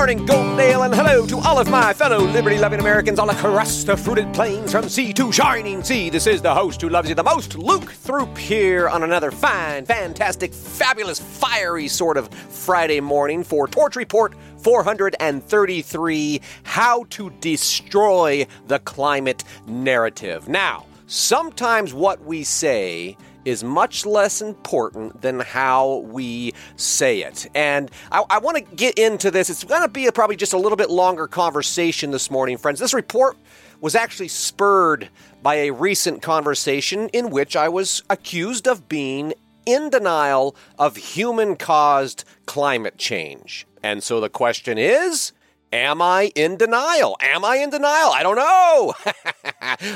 morning, 0.00 0.26
Goldendale, 0.26 0.86
and 0.86 0.94
hello 0.94 1.26
to 1.26 1.36
all 1.40 1.58
of 1.58 1.68
my 1.68 1.92
fellow 1.92 2.20
liberty 2.20 2.56
loving 2.56 2.80
Americans 2.80 3.18
all 3.18 3.28
across 3.28 3.84
the 3.84 3.94
fruited 3.94 4.32
plains 4.32 4.72
from 4.72 4.88
sea 4.88 5.12
to 5.12 5.30
shining 5.30 5.84
sea. 5.84 6.08
This 6.08 6.26
is 6.26 6.40
the 6.40 6.54
host 6.54 6.80
who 6.80 6.88
loves 6.88 7.10
you 7.10 7.14
the 7.14 7.22
most, 7.22 7.58
Luke 7.58 7.92
Throop, 7.92 8.38
here 8.38 8.88
on 8.88 9.02
another 9.02 9.30
fine, 9.30 9.84
fantastic, 9.84 10.54
fabulous, 10.54 11.20
fiery 11.20 11.86
sort 11.86 12.16
of 12.16 12.32
Friday 12.32 12.98
morning 13.00 13.44
for 13.44 13.68
Torch 13.68 13.94
Report 13.94 14.32
433 14.62 16.40
How 16.62 17.04
to 17.10 17.28
Destroy 17.28 18.46
the 18.68 18.78
Climate 18.78 19.44
Narrative. 19.66 20.48
Now, 20.48 20.86
sometimes 21.08 21.92
what 21.92 22.24
we 22.24 22.42
say 22.42 23.18
is 23.44 23.64
much 23.64 24.06
less 24.06 24.42
important 24.42 25.22
than 25.22 25.40
how 25.40 25.98
we 25.98 26.52
say 26.76 27.22
it. 27.22 27.48
And 27.54 27.90
I, 28.12 28.24
I 28.30 28.38
want 28.38 28.56
to 28.56 28.76
get 28.76 28.98
into 28.98 29.30
this. 29.30 29.50
It's 29.50 29.64
going 29.64 29.82
to 29.82 29.88
be 29.88 30.06
a, 30.06 30.12
probably 30.12 30.36
just 30.36 30.52
a 30.52 30.58
little 30.58 30.76
bit 30.76 30.90
longer 30.90 31.26
conversation 31.26 32.10
this 32.10 32.30
morning, 32.30 32.58
friends. 32.58 32.80
This 32.80 32.94
report 32.94 33.36
was 33.80 33.94
actually 33.94 34.28
spurred 34.28 35.08
by 35.42 35.56
a 35.56 35.70
recent 35.70 36.22
conversation 36.22 37.08
in 37.10 37.30
which 37.30 37.56
I 37.56 37.68
was 37.68 38.02
accused 38.10 38.66
of 38.66 38.88
being 38.88 39.32
in 39.66 39.90
denial 39.90 40.54
of 40.78 40.96
human 40.96 41.56
caused 41.56 42.24
climate 42.46 42.98
change. 42.98 43.66
And 43.82 44.02
so 44.02 44.20
the 44.20 44.28
question 44.28 44.76
is 44.78 45.32
Am 45.72 46.02
I 46.02 46.32
in 46.34 46.56
denial? 46.56 47.16
Am 47.20 47.44
I 47.44 47.56
in 47.56 47.70
denial? 47.70 48.10
I 48.10 48.22
don't 48.24 48.36
know. 48.36 48.94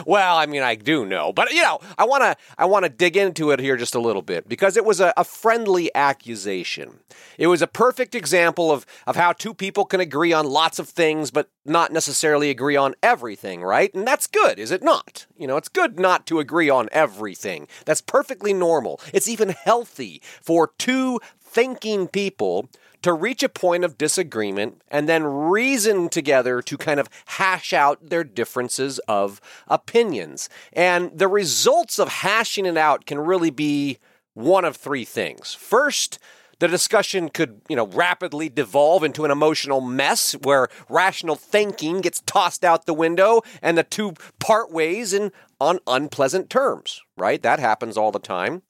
well, 0.07 0.37
I 0.37 0.47
mean, 0.47 0.63
I 0.63 0.77
do 0.77 1.05
know, 1.05 1.33
but 1.33 1.53
you 1.53 1.63
know, 1.63 1.81
I 1.99 2.05
want 2.05 2.23
to 2.23 2.37
I 2.57 2.67
want 2.67 2.85
to 2.85 2.89
dig 2.89 3.17
into 3.17 3.51
it 3.51 3.59
here 3.59 3.77
just 3.77 3.97
a 3.97 4.01
little 4.01 4.23
bit 4.23 4.49
because 4.49 4.77
it 4.77 4.85
was 4.85 5.01
a, 5.01 5.13
a, 5.17 5.25
friendly 5.25 5.93
accusation. 5.95 7.01
It 7.39 7.49
was 7.49 7.61
a 7.61 7.67
perfect 7.67 8.15
example 8.15 8.71
of 8.71 8.87
of 9.07 9.17
how 9.17 9.33
two 9.33 9.53
people 9.53 9.85
can 9.85 9.99
agree 9.99 10.33
on 10.33 10.47
lots 10.47 10.79
of 10.79 10.89
things, 10.89 11.33
but 11.33 11.51
not 11.65 11.93
necessarily 11.93 12.51
agree 12.51 12.77
on 12.77 12.95
everything, 13.03 13.63
right? 13.63 13.93
And 13.95 14.07
that's 14.07 14.29
good, 14.29 14.61
is 14.61 14.71
it 14.71 14.83
not? 14.83 15.27
You 15.37 15.49
know, 15.49 15.57
it's 15.57 15.69
good 15.69 15.99
not 15.99 16.25
to 16.27 16.39
agree 16.39 16.71
on 16.71 16.89
everything. 16.93 17.67
That's 17.85 18.01
perfectly 18.01 18.53
normal. 18.53 19.01
It's 19.13 19.29
even 19.29 19.49
healthy 19.49 20.23
for 20.41 20.73
two 20.79 21.21
thinking 21.55 22.09
people 22.09 22.69
to 23.03 23.13
reach 23.13 23.43
a 23.43 23.49
point 23.49 23.85
of 23.85 23.97
disagreement 23.97 24.83
and 24.89 25.09
then 25.09 25.23
reason 25.23 26.09
together 26.09 26.61
to 26.61 26.77
kind 26.77 26.99
of 26.99 27.09
hash 27.27 27.73
out 27.73 28.11
their 28.11 28.25
differences 28.25 28.99
of 29.01 29.41
opinions. 29.69 30.49
And 30.73 31.17
the 31.17 31.29
results 31.29 31.99
of 31.99 32.09
hashing 32.09 32.67
it 32.67 32.77
out 32.77 33.07
can 33.07 33.19
really 33.21 33.51
be 33.51 33.99
one 34.33 34.65
of 34.65 34.77
three 34.77 35.05
things. 35.05 35.55
First, 35.55 36.19
the 36.59 36.69
discussion 36.69 37.29
could, 37.29 37.61
you 37.69 37.77
know, 37.77 37.87
rapidly 37.87 38.49
devolve 38.49 39.05
into 39.05 39.25
an 39.25 39.31
emotional 39.31 39.81
mess 39.81 40.33
where 40.33 40.69
rational 40.89 41.37
thinking 41.37 42.01
gets 42.01 42.21
tossed 42.21 42.65
out 42.65 42.87
the 42.87 42.95
window 42.95 43.43
and 43.63 43.77
the 43.77 43.83
two 43.83 44.15
part 44.39 44.71
ways 44.71 45.13
in 45.13 45.33
on 45.61 45.79
unpleasant 45.87 46.51
terms, 46.51 47.01
right? 47.17 47.43
That 47.43 47.61
happens 47.61 47.97
all 47.97 48.13
the 48.13 48.19
time. 48.19 48.63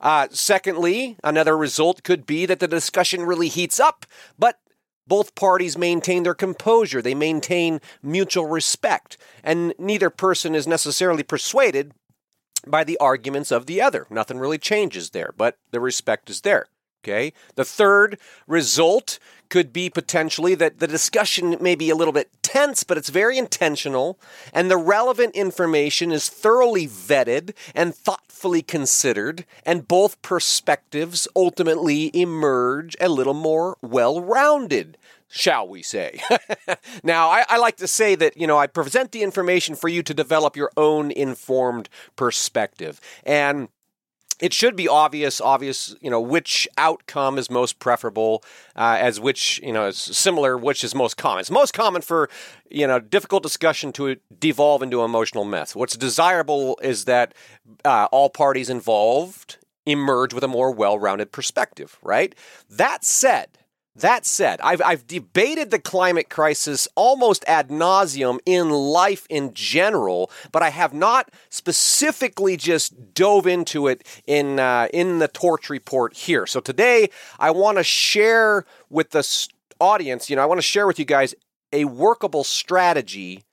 Uh, 0.00 0.28
secondly, 0.30 1.16
another 1.22 1.56
result 1.56 2.02
could 2.02 2.26
be 2.26 2.44
that 2.46 2.58
the 2.58 2.68
discussion 2.68 3.22
really 3.22 3.48
heats 3.48 3.78
up, 3.78 4.04
but 4.38 4.58
both 5.06 5.34
parties 5.34 5.78
maintain 5.78 6.22
their 6.22 6.34
composure, 6.34 7.02
they 7.02 7.14
maintain 7.14 7.80
mutual 8.02 8.46
respect, 8.46 9.16
and 9.42 9.74
neither 9.78 10.10
person 10.10 10.54
is 10.54 10.66
necessarily 10.66 11.22
persuaded 11.22 11.92
by 12.66 12.84
the 12.84 12.98
arguments 12.98 13.50
of 13.50 13.66
the 13.66 13.80
other. 13.80 14.06
Nothing 14.10 14.38
really 14.38 14.58
changes 14.58 15.10
there, 15.10 15.32
but 15.36 15.58
the 15.70 15.80
respect 15.80 16.30
is 16.30 16.42
there. 16.42 16.66
Okay. 17.04 17.32
The 17.56 17.64
third 17.64 18.18
result 18.46 19.18
could 19.48 19.72
be 19.72 19.90
potentially 19.90 20.54
that 20.54 20.78
the 20.78 20.86
discussion 20.86 21.56
may 21.60 21.74
be 21.74 21.90
a 21.90 21.96
little 21.96 22.12
bit 22.12 22.30
tense, 22.42 22.84
but 22.84 22.96
it's 22.96 23.10
very 23.10 23.36
intentional, 23.36 24.18
and 24.52 24.70
the 24.70 24.76
relevant 24.76 25.34
information 25.34 26.12
is 26.12 26.28
thoroughly 26.28 26.86
vetted 26.86 27.54
and 27.74 27.94
thoughtfully 27.94 28.62
considered, 28.62 29.44
and 29.66 29.88
both 29.88 30.22
perspectives 30.22 31.28
ultimately 31.34 32.10
emerge 32.14 32.96
a 33.00 33.08
little 33.08 33.34
more 33.34 33.76
well 33.82 34.20
rounded 34.20 34.96
shall 35.34 35.66
we 35.66 35.82
say. 35.82 36.20
now, 37.02 37.30
I, 37.30 37.46
I, 37.48 37.56
like 37.56 37.76
to 37.78 37.88
say 37.88 38.14
that, 38.16 38.36
you 38.36 38.46
know, 38.46 38.58
I 38.58 38.66
present 38.66 39.12
the 39.12 39.22
information 39.22 39.74
for 39.74 39.88
you 39.88 40.02
to 40.02 40.12
develop 40.12 40.58
your 40.58 40.70
own 40.76 41.10
informed 41.10 41.88
perspective. 42.16 43.00
And 43.24 43.68
it 44.42 44.52
should 44.52 44.74
be 44.74 44.88
obvious, 44.88 45.40
obvious, 45.40 45.94
you 46.00 46.10
know, 46.10 46.20
which 46.20 46.66
outcome 46.76 47.38
is 47.38 47.48
most 47.48 47.78
preferable, 47.78 48.42
uh, 48.74 48.96
as 48.98 49.20
which, 49.20 49.60
you 49.62 49.72
know, 49.72 49.86
is 49.86 49.96
similar, 49.96 50.58
which 50.58 50.82
is 50.82 50.96
most 50.96 51.16
common. 51.16 51.40
It's 51.40 51.50
most 51.50 51.72
common 51.72 52.02
for, 52.02 52.28
you 52.68 52.88
know, 52.88 52.98
difficult 52.98 53.44
discussion 53.44 53.92
to 53.92 54.16
devolve 54.40 54.82
into 54.82 55.02
emotional 55.02 55.44
mess. 55.44 55.76
What's 55.76 55.96
desirable 55.96 56.76
is 56.82 57.04
that 57.04 57.34
uh, 57.84 58.08
all 58.10 58.30
parties 58.30 58.68
involved 58.68 59.58
emerge 59.86 60.34
with 60.34 60.42
a 60.42 60.48
more 60.48 60.72
well 60.72 60.98
rounded 60.98 61.30
perspective, 61.30 61.96
right? 62.02 62.34
That 62.68 63.04
said, 63.04 63.46
that 63.94 64.24
said, 64.24 64.58
I've, 64.62 64.80
I've 64.82 65.06
debated 65.06 65.70
the 65.70 65.78
climate 65.78 66.30
crisis 66.30 66.88
almost 66.94 67.44
ad 67.46 67.68
nauseum 67.68 68.38
in 68.46 68.70
life 68.70 69.26
in 69.28 69.52
general, 69.52 70.30
but 70.50 70.62
I 70.62 70.70
have 70.70 70.94
not 70.94 71.30
specifically 71.50 72.56
just 72.56 73.12
dove 73.12 73.46
into 73.46 73.88
it 73.88 74.06
in 74.26 74.58
uh, 74.58 74.88
in 74.94 75.18
the 75.18 75.28
torch 75.28 75.68
report 75.68 76.16
here. 76.16 76.46
So 76.46 76.60
today, 76.60 77.10
I 77.38 77.50
want 77.50 77.76
to 77.78 77.84
share 77.84 78.64
with 78.88 79.10
the 79.10 79.48
audience. 79.78 80.30
You 80.30 80.36
know, 80.36 80.42
I 80.42 80.46
want 80.46 80.58
to 80.58 80.62
share 80.62 80.86
with 80.86 80.98
you 80.98 81.04
guys 81.04 81.34
a 81.72 81.84
workable 81.84 82.44
strategy 82.44 83.44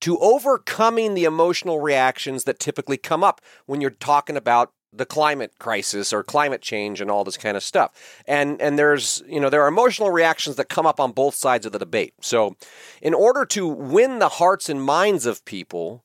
to 0.00 0.16
overcoming 0.18 1.14
the 1.14 1.24
emotional 1.24 1.80
reactions 1.80 2.44
that 2.44 2.60
typically 2.60 2.96
come 2.96 3.24
up 3.24 3.40
when 3.66 3.80
you're 3.80 3.90
talking 3.90 4.36
about 4.36 4.72
the 4.92 5.06
climate 5.06 5.52
crisis 5.58 6.12
or 6.12 6.22
climate 6.22 6.62
change 6.62 7.00
and 7.00 7.10
all 7.10 7.24
this 7.24 7.36
kind 7.36 7.56
of 7.56 7.62
stuff. 7.62 7.92
And 8.26 8.60
and 8.60 8.78
there's, 8.78 9.22
you 9.26 9.40
know, 9.40 9.50
there 9.50 9.62
are 9.62 9.68
emotional 9.68 10.10
reactions 10.10 10.56
that 10.56 10.68
come 10.68 10.86
up 10.86 11.00
on 11.00 11.12
both 11.12 11.34
sides 11.34 11.66
of 11.66 11.72
the 11.72 11.78
debate. 11.78 12.14
So, 12.20 12.56
in 13.02 13.14
order 13.14 13.44
to 13.46 13.66
win 13.66 14.18
the 14.18 14.28
hearts 14.28 14.68
and 14.68 14.82
minds 14.82 15.26
of 15.26 15.44
people, 15.44 16.02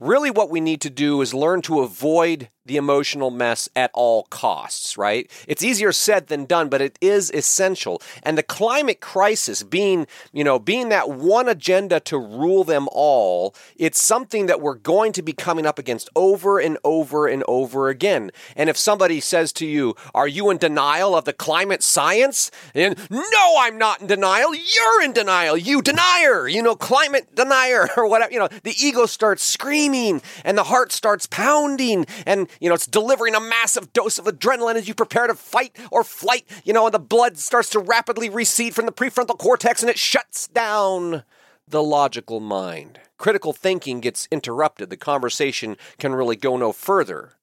really 0.00 0.30
what 0.30 0.50
we 0.50 0.60
need 0.60 0.80
to 0.82 0.90
do 0.90 1.20
is 1.20 1.32
learn 1.32 1.62
to 1.62 1.80
avoid 1.80 2.48
the 2.64 2.76
emotional 2.76 3.30
mess 3.30 3.68
at 3.74 3.90
all 3.92 4.24
costs, 4.24 4.96
right? 4.96 5.30
It's 5.48 5.62
easier 5.64 5.92
said 5.92 6.28
than 6.28 6.44
done, 6.44 6.68
but 6.68 6.80
it 6.80 6.96
is 7.00 7.30
essential. 7.32 8.00
And 8.22 8.38
the 8.38 8.42
climate 8.42 9.00
crisis 9.00 9.62
being, 9.62 10.06
you 10.32 10.44
know, 10.44 10.58
being 10.58 10.88
that 10.90 11.10
one 11.10 11.48
agenda 11.48 11.98
to 12.00 12.18
rule 12.18 12.62
them 12.62 12.88
all, 12.92 13.54
it's 13.76 14.00
something 14.00 14.46
that 14.46 14.60
we're 14.60 14.76
going 14.76 15.12
to 15.12 15.22
be 15.22 15.32
coming 15.32 15.66
up 15.66 15.78
against 15.78 16.08
over 16.14 16.60
and 16.60 16.78
over 16.84 17.26
and 17.26 17.42
over 17.48 17.88
again. 17.88 18.30
And 18.54 18.70
if 18.70 18.76
somebody 18.76 19.18
says 19.20 19.52
to 19.54 19.66
you, 19.66 19.96
Are 20.14 20.28
you 20.28 20.50
in 20.50 20.58
denial 20.58 21.16
of 21.16 21.24
the 21.24 21.32
climate 21.32 21.82
science? 21.82 22.50
And 22.74 22.96
no, 23.10 23.54
I'm 23.58 23.76
not 23.78 24.00
in 24.00 24.06
denial. 24.06 24.54
You're 24.54 25.02
in 25.02 25.12
denial. 25.12 25.56
You 25.56 25.82
denier, 25.82 26.46
you 26.46 26.62
know, 26.62 26.76
climate 26.76 27.34
denier 27.34 27.88
or 27.96 28.08
whatever. 28.08 28.32
You 28.32 28.38
know, 28.38 28.48
the 28.62 28.74
ego 28.78 29.06
starts 29.06 29.42
screaming 29.42 30.22
and 30.44 30.56
the 30.56 30.64
heart 30.64 30.92
starts 30.92 31.26
pounding 31.26 32.06
and 32.24 32.48
you 32.60 32.68
know, 32.68 32.74
it's 32.74 32.86
delivering 32.86 33.34
a 33.34 33.40
massive 33.40 33.92
dose 33.92 34.18
of 34.18 34.26
adrenaline 34.26 34.76
as 34.76 34.88
you 34.88 34.94
prepare 34.94 35.26
to 35.26 35.34
fight 35.34 35.76
or 35.90 36.04
flight, 36.04 36.44
you 36.64 36.72
know, 36.72 36.86
and 36.86 36.94
the 36.94 36.98
blood 36.98 37.38
starts 37.38 37.70
to 37.70 37.78
rapidly 37.78 38.28
recede 38.28 38.74
from 38.74 38.86
the 38.86 38.92
prefrontal 38.92 39.38
cortex 39.38 39.82
and 39.82 39.90
it 39.90 39.98
shuts 39.98 40.48
down 40.48 41.24
the 41.66 41.82
logical 41.82 42.40
mind. 42.40 43.00
Critical 43.18 43.52
thinking 43.52 44.00
gets 44.00 44.28
interrupted. 44.30 44.90
The 44.90 44.96
conversation 44.96 45.76
can 45.98 46.14
really 46.14 46.36
go 46.36 46.56
no 46.56 46.72
further. 46.72 47.34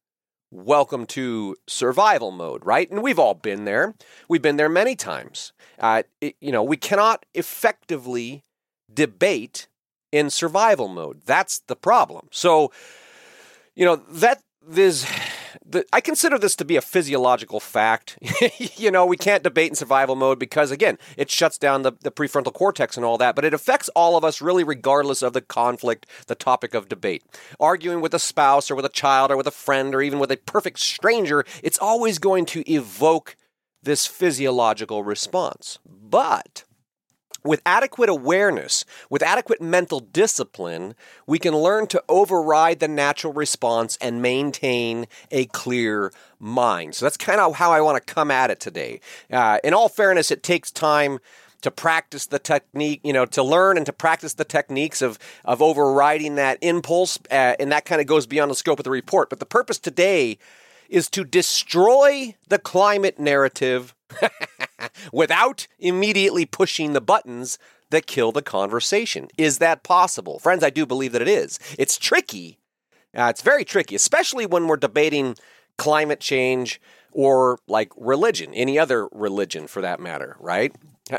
Welcome 0.51 1.05
to 1.07 1.55
survival 1.67 2.31
mode, 2.31 2.65
right? 2.65 2.89
And 2.89 3.03
we've 3.03 3.19
all 3.19 3.35
been 3.35 3.65
there. 3.65 3.95
We've 4.27 4.41
been 4.41 4.57
there 4.57 4.69
many 4.69 4.95
times. 4.95 5.53
Uh, 5.77 6.03
it, 6.21 6.35
you 6.41 6.51
know, 6.51 6.63
we 6.63 6.75
cannot 6.75 7.25
effectively 7.33 8.43
debate 8.91 9.67
in 10.11 10.29
survival 10.29 10.87
mode. 10.87 11.21
That's 11.25 11.59
the 11.67 11.75
problem. 11.75 12.27
So, 12.31 12.71
you 13.75 13.85
know, 13.85 13.97
that 13.97 14.41
there's 14.69 15.05
the, 15.65 15.85
I 15.91 16.01
consider 16.01 16.37
this 16.37 16.55
to 16.57 16.65
be 16.65 16.75
a 16.75 16.81
physiological 16.81 17.59
fact. 17.59 18.17
you 18.57 18.91
know, 18.91 19.05
we 19.05 19.17
can't 19.17 19.43
debate 19.43 19.69
in 19.69 19.75
survival 19.75 20.15
mode 20.15 20.39
because, 20.39 20.71
again, 20.71 20.97
it 21.17 21.29
shuts 21.29 21.57
down 21.57 21.81
the, 21.81 21.93
the 22.01 22.11
prefrontal 22.11 22.53
cortex 22.53 22.97
and 22.97 23.05
all 23.05 23.17
that, 23.17 23.35
but 23.35 23.45
it 23.45 23.53
affects 23.53 23.89
all 23.89 24.15
of 24.17 24.23
us 24.23 24.41
really 24.41 24.63
regardless 24.63 25.21
of 25.21 25.33
the 25.33 25.41
conflict, 25.41 26.05
the 26.27 26.35
topic 26.35 26.73
of 26.73 26.89
debate. 26.89 27.23
Arguing 27.59 28.01
with 28.01 28.13
a 28.13 28.19
spouse 28.19 28.69
or 28.71 28.75
with 28.75 28.85
a 28.85 28.89
child 28.89 29.31
or 29.31 29.37
with 29.37 29.47
a 29.47 29.51
friend 29.51 29.93
or 29.93 30.01
even 30.01 30.19
with 30.19 30.31
a 30.31 30.37
perfect 30.37 30.79
stranger, 30.79 31.45
it's 31.63 31.77
always 31.77 32.19
going 32.19 32.45
to 32.47 32.69
evoke 32.71 33.35
this 33.81 34.05
physiological 34.05 35.03
response. 35.03 35.79
But 35.85 36.63
with 37.43 37.61
adequate 37.65 38.09
awareness, 38.09 38.85
with 39.09 39.21
adequate 39.21 39.61
mental 39.61 39.99
discipline, 39.99 40.95
we 41.25 41.39
can 41.39 41.55
learn 41.55 41.87
to 41.87 42.03
override 42.09 42.79
the 42.79 42.87
natural 42.87 43.33
response 43.33 43.97
and 44.01 44.21
maintain 44.21 45.07
a 45.31 45.45
clear 45.45 46.11
mind. 46.39 46.95
So 46.95 47.05
that's 47.05 47.17
kind 47.17 47.39
of 47.39 47.55
how 47.55 47.71
I 47.71 47.81
want 47.81 48.05
to 48.05 48.13
come 48.13 48.31
at 48.31 48.51
it 48.51 48.59
today. 48.59 49.01
Uh, 49.31 49.59
in 49.63 49.73
all 49.73 49.89
fairness, 49.89 50.31
it 50.31 50.43
takes 50.43 50.71
time 50.71 51.19
to 51.61 51.71
practice 51.71 52.25
the 52.25 52.39
technique, 52.39 53.01
you 53.03 53.13
know, 53.13 53.25
to 53.25 53.43
learn 53.43 53.77
and 53.77 53.85
to 53.85 53.93
practice 53.93 54.33
the 54.33 54.45
techniques 54.45 55.01
of 55.01 55.19
of 55.43 55.61
overriding 55.61 56.35
that 56.35 56.57
impulse, 56.61 57.19
uh, 57.31 57.55
and 57.59 57.71
that 57.71 57.85
kind 57.85 57.99
of 58.01 58.07
goes 58.07 58.25
beyond 58.25 58.49
the 58.49 58.55
scope 58.55 58.79
of 58.79 58.83
the 58.83 58.89
report. 58.89 59.29
But 59.29 59.39
the 59.39 59.45
purpose 59.45 59.77
today 59.77 60.37
is 60.87 61.09
to 61.11 61.23
destroy 61.23 62.35
the 62.47 62.57
climate 62.59 63.19
narrative 63.19 63.93
without 65.13 65.67
immediately 65.79 66.45
pushing 66.45 66.93
the 66.93 67.01
buttons 67.01 67.57
that 67.89 68.07
kill 68.07 68.31
the 68.31 68.41
conversation. 68.41 69.27
Is 69.37 69.57
that 69.57 69.83
possible? 69.83 70.39
Friends, 70.39 70.63
I 70.63 70.69
do 70.69 70.85
believe 70.85 71.11
that 71.13 71.21
it 71.21 71.27
is. 71.27 71.59
It's 71.77 71.97
tricky. 71.97 72.59
Uh, 73.17 73.27
it's 73.29 73.41
very 73.41 73.65
tricky, 73.65 73.95
especially 73.95 74.45
when 74.45 74.67
we're 74.67 74.77
debating 74.77 75.35
climate 75.77 76.19
change 76.19 76.79
or 77.11 77.57
like 77.67 77.91
religion, 77.97 78.53
any 78.53 78.77
other 78.77 79.07
religion 79.11 79.65
for 79.65 79.81
that 79.81 79.99
matter, 79.99 80.35
right? 80.39 80.75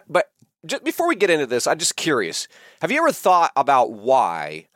But 0.09 0.31
just 0.65 0.85
before 0.85 1.09
we 1.09 1.17
get 1.17 1.31
into 1.31 1.47
this, 1.47 1.67
I'm 1.67 1.79
just 1.79 1.97
curious. 1.97 2.47
Have 2.81 2.93
you 2.93 2.99
ever 2.99 3.13
thought 3.13 3.51
about 3.57 3.93
why 3.93 4.67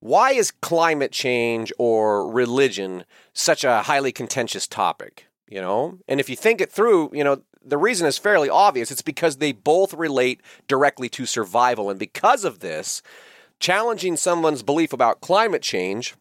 why 0.00 0.32
is 0.32 0.50
climate 0.50 1.12
change 1.12 1.72
or 1.78 2.30
religion 2.30 3.04
such 3.32 3.64
a 3.64 3.82
highly 3.82 4.12
contentious 4.12 4.66
topic? 4.66 5.28
You 5.48 5.62
know, 5.62 5.98
and 6.06 6.20
if 6.20 6.28
you 6.28 6.36
think 6.36 6.60
it 6.60 6.70
through, 6.70 7.10
you 7.14 7.24
know, 7.24 7.42
the 7.64 7.78
reason 7.78 8.06
is 8.06 8.18
fairly 8.18 8.48
obvious. 8.48 8.90
It's 8.90 9.02
because 9.02 9.36
they 9.36 9.52
both 9.52 9.94
relate 9.94 10.40
directly 10.68 11.08
to 11.10 11.26
survival. 11.26 11.90
And 11.90 11.98
because 11.98 12.44
of 12.44 12.60
this, 12.60 13.02
challenging 13.60 14.16
someone's 14.16 14.62
belief 14.62 14.92
about 14.92 15.20
climate 15.20 15.62
change 15.62 16.14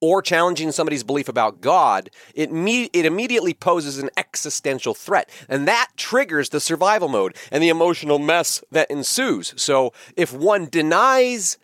or 0.00 0.20
challenging 0.20 0.72
somebody's 0.72 1.04
belief 1.04 1.28
about 1.28 1.60
God, 1.60 2.10
it, 2.34 2.50
me- 2.50 2.90
it 2.92 3.06
immediately 3.06 3.54
poses 3.54 3.98
an 3.98 4.10
existential 4.16 4.94
threat. 4.94 5.30
And 5.48 5.66
that 5.68 5.90
triggers 5.96 6.48
the 6.48 6.60
survival 6.60 7.08
mode 7.08 7.36
and 7.52 7.62
the 7.62 7.68
emotional 7.68 8.18
mess 8.18 8.62
that 8.72 8.90
ensues. 8.90 9.54
So 9.56 9.92
if 10.16 10.32
one 10.32 10.66
denies 10.66 11.56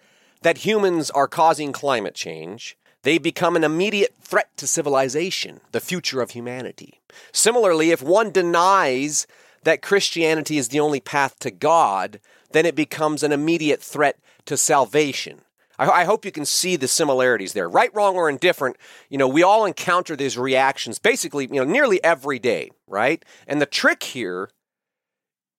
that 0.43 0.59
humans 0.59 1.11
are 1.11 1.27
causing 1.27 1.73
climate 1.73 2.15
change, 2.15 2.78
they 3.03 3.19
become 3.19 3.57
an 3.57 3.65
immediate 3.65 4.15
threat 4.21 4.57
to 4.57 4.67
civilization, 4.67 5.61
the 5.73 5.81
future 5.81 6.21
of 6.21 6.33
humanity. 6.33 7.01
Similarly, 7.33 7.91
if 7.91 8.03
one 8.03 8.31
denies 8.31 9.27
that 9.65 9.83
Christianity 9.83 10.59
is 10.59 10.69
the 10.69 10.81
only 10.81 11.01
path 11.01 11.39
to 11.41 11.51
God, 11.51 12.21
then 12.53 12.67
it 12.67 12.75
becomes 12.75 13.23
an 13.23 13.33
immediate 13.33 13.83
threat 13.83 14.19
to 14.47 14.57
salvation. 14.57 15.43
I, 15.81 16.05
hope 16.05 16.25
you 16.25 16.33
can 16.33 16.45
see 16.45 16.75
the 16.75 16.89
similarities 16.89 17.53
there. 17.53 17.69
Right, 17.69 17.95
wrong, 17.95 18.17
or 18.17 18.29
indifferent, 18.29 18.77
you 19.09 19.17
know, 19.17 19.29
we 19.29 19.45
all 19.45 19.65
encounter 19.65 20.17
these 20.17 20.37
reactions 20.37 20.99
basically, 20.99 21.47
you 21.47 21.65
know, 21.65 21.71
nearly 21.71 22.03
every 22.03 22.41
day, 22.41 22.73
right? 22.89 23.25
And 23.47 23.63
the 23.63 23.67
trick 23.67 24.03
here 24.03 24.51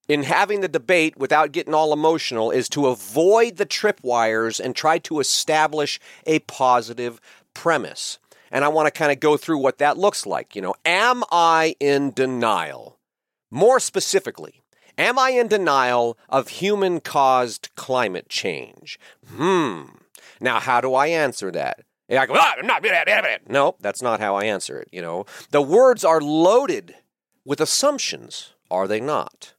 in 0.09 0.23
having 0.23 0.61
the 0.61 0.67
debate 0.67 1.15
without 1.17 1.51
getting 1.51 1.73
all 1.73 1.94
emotional 1.94 2.50
is 2.50 2.67
to 2.69 2.88
avoid 2.88 3.56
the 3.56 3.65
tripwires 3.65 4.59
and 4.59 4.75
try 4.75 4.97
to 4.97 5.19
establish 5.19 6.00
a 6.25 6.39
positive 6.39 7.21
premise. 7.53 8.17
And 8.51 8.65
I 8.65 8.69
want 8.69 8.88
to 8.88 8.91
kind 8.91 9.11
of 9.11 9.19
go 9.19 9.38
through 9.38 9.59
what 9.59 9.77
that 9.77 9.97
looks 9.97 10.25
like. 10.25 10.56
You 10.56 10.63
know, 10.63 10.73
am 10.83 11.23
I 11.31 11.75
in 11.79 12.11
denial? 12.11 12.97
More 13.51 13.79
specifically, 13.79 14.63
am 14.97 15.19
I 15.19 15.29
in 15.29 15.47
denial 15.47 16.17
of 16.27 16.50
human 16.50 17.00
caused 17.00 17.69
climate 17.75 18.29
change? 18.29 19.00
Hmm. 19.27 19.83
Now, 20.41 20.59
how 20.59 20.81
do 20.81 20.95
I 20.95 21.07
answer 21.07 21.51
that? 21.51 21.81
Yeah, 22.07 22.23
I 22.23 22.25
go, 22.25 22.33
ah, 22.35 22.56
I'm 22.57 22.65
not. 22.65 22.81
No, 23.47 23.75
that's 23.79 24.01
not 24.01 24.19
how 24.19 24.35
I 24.35 24.45
answer 24.45 24.79
it. 24.81 24.88
You 24.91 25.03
know, 25.03 25.25
the 25.51 25.61
words 25.61 26.03
are 26.03 26.21
loaded 26.21 26.95
with 27.45 27.61
assumptions, 27.61 28.53
are 28.71 28.88
they 28.88 29.00
not? 29.00 29.53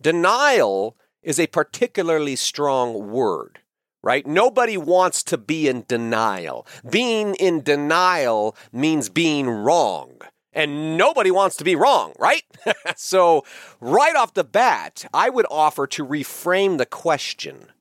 Denial 0.00 0.96
is 1.22 1.40
a 1.40 1.46
particularly 1.48 2.36
strong 2.36 3.10
word, 3.10 3.60
right? 4.02 4.26
Nobody 4.26 4.76
wants 4.76 5.22
to 5.24 5.38
be 5.38 5.68
in 5.68 5.84
denial. 5.88 6.66
Being 6.88 7.34
in 7.34 7.62
denial 7.62 8.56
means 8.72 9.08
being 9.08 9.48
wrong. 9.48 10.18
And 10.52 10.96
nobody 10.96 11.30
wants 11.30 11.56
to 11.56 11.64
be 11.64 11.76
wrong, 11.76 12.14
right? 12.18 12.42
so, 12.96 13.44
right 13.78 14.16
off 14.16 14.32
the 14.32 14.44
bat, 14.44 15.04
I 15.12 15.28
would 15.28 15.44
offer 15.50 15.86
to 15.88 16.06
reframe 16.06 16.78
the 16.78 16.86
question 16.86 17.72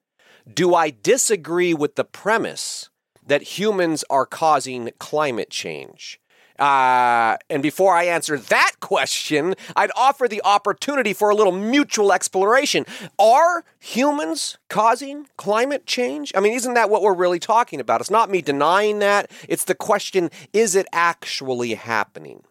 Do 0.52 0.76
I 0.76 0.90
disagree 0.90 1.74
with 1.74 1.96
the 1.96 2.04
premise 2.04 2.90
that 3.26 3.58
humans 3.58 4.04
are 4.10 4.26
causing 4.26 4.92
climate 5.00 5.50
change? 5.50 6.20
Uh, 6.60 7.38
and 7.50 7.62
before 7.62 7.94
I 7.94 8.06
answer 8.06 8.38
that 8.38 8.74
question, 8.80 9.56
I'd 9.76 9.92
offer 9.96 10.28
the 10.28 10.42
opportunity 10.46 11.14
for 11.14 11.30
a 11.30 11.36
little 11.36 11.52
mutual 11.52 12.14
exploration. 12.14 12.86
Are 13.20 13.66
humans 13.80 14.58
causing 14.70 15.28
climate 15.38 15.86
change? 15.86 16.32
I 16.36 16.40
mean, 16.40 16.54
isn't 16.54 16.74
that 16.74 16.90
what 16.90 17.02
we're 17.02 17.14
really 17.14 17.40
talking 17.40 17.80
about? 17.80 18.02
It's 18.02 18.12
not 18.12 18.30
me 18.30 18.42
denying 18.42 19.00
that. 19.00 19.32
It's 19.50 19.66
the 19.66 19.76
question 19.76 20.30
is 20.54 20.76
it 20.76 20.88
actually 20.94 21.74
happening? 21.74 22.44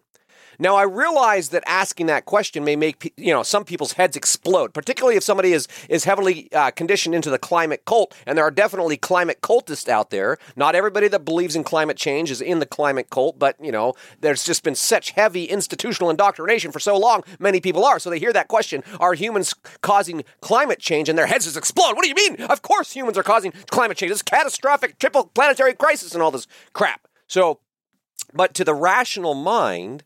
Now, 0.58 0.76
I 0.76 0.82
realize 0.82 1.50
that 1.50 1.62
asking 1.66 2.06
that 2.06 2.24
question 2.24 2.64
may 2.64 2.76
make 2.76 3.12
you 3.16 3.32
know 3.32 3.42
some 3.42 3.64
people's 3.64 3.92
heads 3.92 4.16
explode, 4.16 4.74
particularly 4.74 5.16
if 5.16 5.22
somebody 5.22 5.52
is 5.52 5.68
is 5.88 6.04
heavily 6.04 6.52
uh, 6.52 6.70
conditioned 6.70 7.14
into 7.14 7.30
the 7.30 7.38
climate 7.38 7.84
cult, 7.84 8.14
and 8.26 8.36
there 8.36 8.44
are 8.44 8.50
definitely 8.50 8.96
climate 8.96 9.40
cultists 9.40 9.88
out 9.88 10.10
there. 10.10 10.38
Not 10.56 10.74
everybody 10.74 11.08
that 11.08 11.24
believes 11.24 11.56
in 11.56 11.64
climate 11.64 11.96
change 11.96 12.30
is 12.30 12.40
in 12.40 12.58
the 12.58 12.66
climate 12.66 13.10
cult, 13.10 13.38
but 13.38 13.56
you 13.60 13.72
know 13.72 13.94
there's 14.20 14.44
just 14.44 14.62
been 14.62 14.74
such 14.74 15.10
heavy 15.10 15.44
institutional 15.44 16.10
indoctrination 16.10 16.72
for 16.72 16.80
so 16.80 16.96
long. 16.96 17.22
Many 17.38 17.60
people 17.60 17.84
are, 17.84 17.98
so 17.98 18.10
they 18.10 18.18
hear 18.18 18.32
that 18.32 18.48
question: 18.48 18.82
Are 19.00 19.14
humans 19.14 19.54
causing 19.80 20.24
climate 20.40 20.78
change? 20.78 21.08
And 21.08 21.18
their 21.18 21.26
heads 21.26 21.44
just 21.44 21.56
explode. 21.56 21.94
What 21.94 22.02
do 22.02 22.08
you 22.08 22.14
mean? 22.14 22.42
Of 22.46 22.62
course, 22.62 22.92
humans 22.92 23.18
are 23.18 23.22
causing 23.22 23.52
climate 23.70 23.96
change. 23.96 24.12
This 24.12 24.22
catastrophic 24.22 24.98
triple 24.98 25.26
planetary 25.26 25.74
crisis 25.74 26.14
and 26.14 26.22
all 26.22 26.30
this 26.30 26.46
crap. 26.72 27.08
So, 27.26 27.60
but 28.32 28.54
to 28.54 28.64
the 28.64 28.74
rational 28.74 29.34
mind 29.34 30.04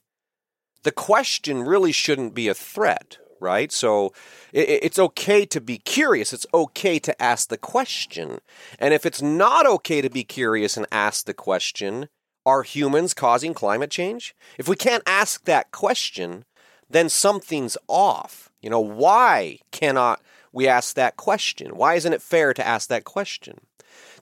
the 0.82 0.92
question 0.92 1.62
really 1.62 1.92
shouldn't 1.92 2.34
be 2.34 2.48
a 2.48 2.54
threat, 2.54 3.18
right? 3.40 3.70
So 3.72 4.12
it's 4.52 4.98
okay 4.98 5.44
to 5.46 5.60
be 5.60 5.78
curious. 5.78 6.32
It's 6.32 6.46
okay 6.54 6.98
to 7.00 7.22
ask 7.22 7.48
the 7.48 7.58
question. 7.58 8.40
And 8.78 8.94
if 8.94 9.04
it's 9.04 9.22
not 9.22 9.66
okay 9.66 10.00
to 10.00 10.10
be 10.10 10.24
curious 10.24 10.76
and 10.76 10.86
ask 10.90 11.26
the 11.26 11.34
question, 11.34 12.08
are 12.46 12.62
humans 12.62 13.12
causing 13.12 13.52
climate 13.52 13.90
change? 13.90 14.34
If 14.56 14.68
we 14.68 14.76
can't 14.76 15.02
ask 15.06 15.44
that 15.44 15.70
question, 15.70 16.44
then 16.88 17.08
something's 17.08 17.76
off. 17.88 18.50
You 18.62 18.70
know, 18.70 18.80
why 18.80 19.58
cannot 19.70 20.22
we 20.52 20.66
ask 20.66 20.94
that 20.94 21.16
question? 21.16 21.76
Why 21.76 21.94
isn't 21.94 22.12
it 22.12 22.22
fair 22.22 22.54
to 22.54 22.66
ask 22.66 22.88
that 22.88 23.04
question? 23.04 23.60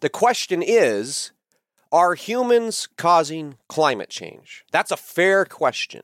The 0.01 0.09
question 0.09 0.63
is 0.63 1.31
Are 1.93 2.15
humans 2.15 2.89
causing 2.97 3.57
climate 3.69 4.11
change? 4.11 4.65
That's 4.73 4.91
a 4.91 4.97
fair 4.97 5.45
question. 5.45 6.03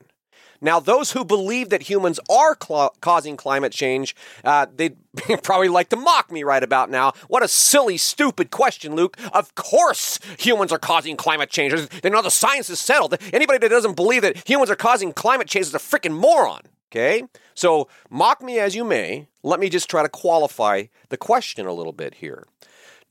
Now, 0.63 0.79
those 0.79 1.11
who 1.11 1.25
believe 1.25 1.69
that 1.69 1.83
humans 1.83 2.21
are 2.29 2.57
cl- 2.61 2.95
causing 3.01 3.35
climate 3.35 3.73
change, 3.73 4.15
uh, 4.45 4.65
they'd 4.73 4.95
probably 5.43 5.67
like 5.67 5.89
to 5.89 5.97
mock 5.97 6.31
me 6.31 6.43
right 6.43 6.63
about 6.63 6.89
now. 6.89 7.11
What 7.27 7.43
a 7.43 7.49
silly, 7.49 7.97
stupid 7.97 8.49
question, 8.49 8.95
Luke. 8.95 9.17
Of 9.33 9.53
course, 9.55 10.19
humans 10.39 10.71
are 10.71 10.79
causing 10.79 11.17
climate 11.17 11.49
change. 11.49 11.73
They 11.89 12.09
know 12.09 12.21
the 12.21 12.31
science 12.31 12.69
is 12.69 12.79
settled. 12.79 13.15
Anybody 13.33 13.59
that 13.59 13.69
doesn't 13.69 13.97
believe 13.97 14.21
that 14.21 14.47
humans 14.47 14.71
are 14.71 14.75
causing 14.77 15.11
climate 15.11 15.47
change 15.47 15.67
is 15.67 15.75
a 15.75 15.79
freaking 15.79 16.13
moron. 16.13 16.61
Okay? 16.91 17.23
So, 17.55 17.89
mock 18.09 18.41
me 18.41 18.59
as 18.59 18.75
you 18.75 18.85
may, 18.85 19.27
let 19.41 19.59
me 19.59 19.67
just 19.67 19.89
try 19.89 20.03
to 20.03 20.09
qualify 20.09 20.83
the 21.09 21.17
question 21.17 21.65
a 21.65 21.73
little 21.73 21.91
bit 21.91 22.15
here. 22.15 22.45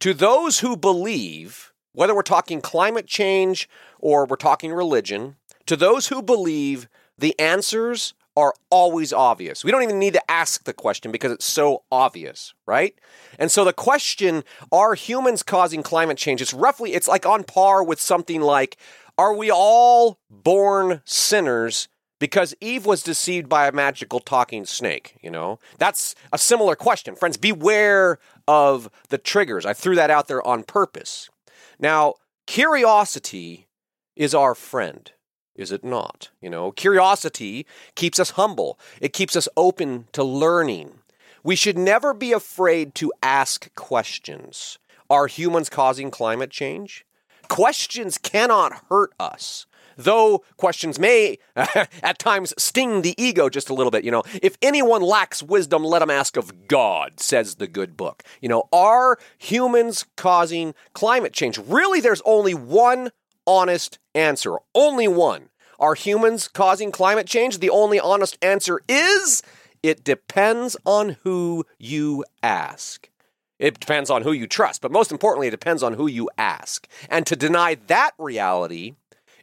To 0.00 0.14
those 0.14 0.60
who 0.60 0.76
believe, 0.76 1.72
whether 1.92 2.14
we're 2.14 2.22
talking 2.22 2.60
climate 2.60 3.06
change 3.06 3.68
or 3.98 4.24
we're 4.24 4.36
talking 4.36 4.72
religion, 4.72 5.36
to 5.66 5.76
those 5.76 6.08
who 6.08 6.22
believe 6.22 6.88
the 7.22 7.38
answers 7.38 8.14
are 8.36 8.52
always 8.68 9.12
obvious. 9.12 9.64
We 9.64 9.70
don't 9.70 9.84
even 9.84 10.00
need 10.00 10.14
to 10.14 10.30
ask 10.30 10.64
the 10.64 10.72
question 10.72 11.12
because 11.12 11.30
it's 11.30 11.44
so 11.44 11.84
obvious, 11.92 12.52
right? 12.66 12.98
And 13.38 13.50
so 13.50 13.64
the 13.64 13.72
question, 13.72 14.42
are 14.72 14.94
humans 14.94 15.44
causing 15.44 15.84
climate 15.84 16.18
change? 16.18 16.42
It's 16.42 16.52
roughly, 16.52 16.94
it's 16.94 17.06
like 17.06 17.24
on 17.24 17.44
par 17.44 17.84
with 17.84 18.00
something 18.00 18.40
like, 18.40 18.76
are 19.16 19.34
we 19.34 19.52
all 19.52 20.18
born 20.28 21.02
sinners 21.04 21.88
because 22.18 22.54
Eve 22.60 22.86
was 22.86 23.04
deceived 23.04 23.48
by 23.48 23.68
a 23.68 23.72
magical 23.72 24.18
talking 24.18 24.64
snake, 24.64 25.16
you 25.22 25.30
know? 25.30 25.60
That's 25.78 26.16
a 26.32 26.38
similar 26.38 26.74
question. 26.74 27.14
Friends, 27.14 27.36
beware 27.36 28.18
of 28.48 28.90
the 29.10 29.18
triggers. 29.18 29.64
I 29.64 29.74
threw 29.74 29.94
that 29.94 30.10
out 30.10 30.26
there 30.26 30.44
on 30.44 30.64
purpose. 30.64 31.30
Now, 31.78 32.14
curiosity 32.46 33.68
is 34.16 34.34
our 34.34 34.56
friend 34.56 35.12
is 35.54 35.72
it 35.72 35.84
not? 35.84 36.30
You 36.40 36.50
know, 36.50 36.72
curiosity 36.72 37.66
keeps 37.94 38.18
us 38.18 38.30
humble, 38.30 38.78
it 39.00 39.12
keeps 39.12 39.36
us 39.36 39.48
open 39.56 40.06
to 40.12 40.24
learning. 40.24 40.98
We 41.44 41.56
should 41.56 41.76
never 41.76 42.14
be 42.14 42.32
afraid 42.32 42.94
to 42.96 43.12
ask 43.22 43.74
questions. 43.74 44.78
Are 45.10 45.26
humans 45.26 45.68
causing 45.68 46.10
climate 46.10 46.50
change? 46.50 47.04
Questions 47.48 48.16
cannot 48.16 48.84
hurt 48.88 49.12
us. 49.18 49.66
Though 49.96 50.44
questions 50.56 50.98
may 50.98 51.38
at 51.56 52.18
times 52.18 52.54
sting 52.56 53.02
the 53.02 53.14
ego 53.22 53.48
just 53.48 53.68
a 53.68 53.74
little 53.74 53.90
bit, 53.90 54.04
you 54.04 54.10
know, 54.10 54.22
if 54.42 54.56
anyone 54.62 55.02
lacks 55.02 55.42
wisdom, 55.42 55.84
let 55.84 56.02
him 56.02 56.10
ask 56.10 56.36
of 56.36 56.66
God, 56.68 57.20
says 57.20 57.56
the 57.56 57.66
good 57.66 57.96
book. 57.96 58.22
You 58.40 58.48
know, 58.48 58.68
are 58.72 59.18
humans 59.38 60.06
causing 60.16 60.74
climate 60.94 61.32
change? 61.32 61.58
Really, 61.58 62.00
there's 62.00 62.22
only 62.24 62.54
one 62.54 63.10
honest 63.46 63.98
answer. 64.14 64.56
Only 64.74 65.08
one. 65.08 65.48
Are 65.78 65.94
humans 65.94 66.48
causing 66.48 66.92
climate 66.92 67.26
change? 67.26 67.58
The 67.58 67.70
only 67.70 67.98
honest 67.98 68.38
answer 68.42 68.80
is 68.88 69.42
it 69.82 70.04
depends 70.04 70.76
on 70.86 71.16
who 71.24 71.66
you 71.78 72.24
ask. 72.42 73.10
It 73.58 73.78
depends 73.80 74.10
on 74.10 74.22
who 74.22 74.32
you 74.32 74.46
trust, 74.46 74.80
but 74.80 74.92
most 74.92 75.12
importantly, 75.12 75.48
it 75.48 75.52
depends 75.52 75.82
on 75.82 75.94
who 75.94 76.06
you 76.06 76.28
ask. 76.38 76.88
And 77.08 77.26
to 77.26 77.36
deny 77.36 77.76
that 77.86 78.12
reality 78.18 78.94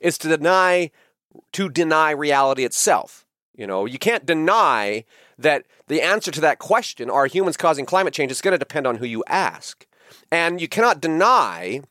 is 0.01 0.17
to 0.19 0.27
deny 0.27 0.91
to 1.53 1.69
deny 1.69 2.11
reality 2.11 2.65
itself. 2.65 3.25
You 3.55 3.67
know, 3.67 3.85
you 3.85 3.99
can't 3.99 4.25
deny 4.25 5.03
that 5.37 5.65
the 5.87 6.01
answer 6.01 6.31
to 6.31 6.41
that 6.41 6.59
question, 6.59 7.09
are 7.09 7.27
humans 7.27 7.57
causing 7.57 7.85
climate 7.85 8.13
change, 8.13 8.31
is 8.31 8.41
going 8.41 8.53
to 8.53 8.57
depend 8.57 8.87
on 8.87 8.95
who 8.95 9.05
you 9.05 9.23
ask. 9.27 9.85
And 10.31 10.61
you 10.61 10.67
cannot 10.67 11.01
deny 11.01 11.81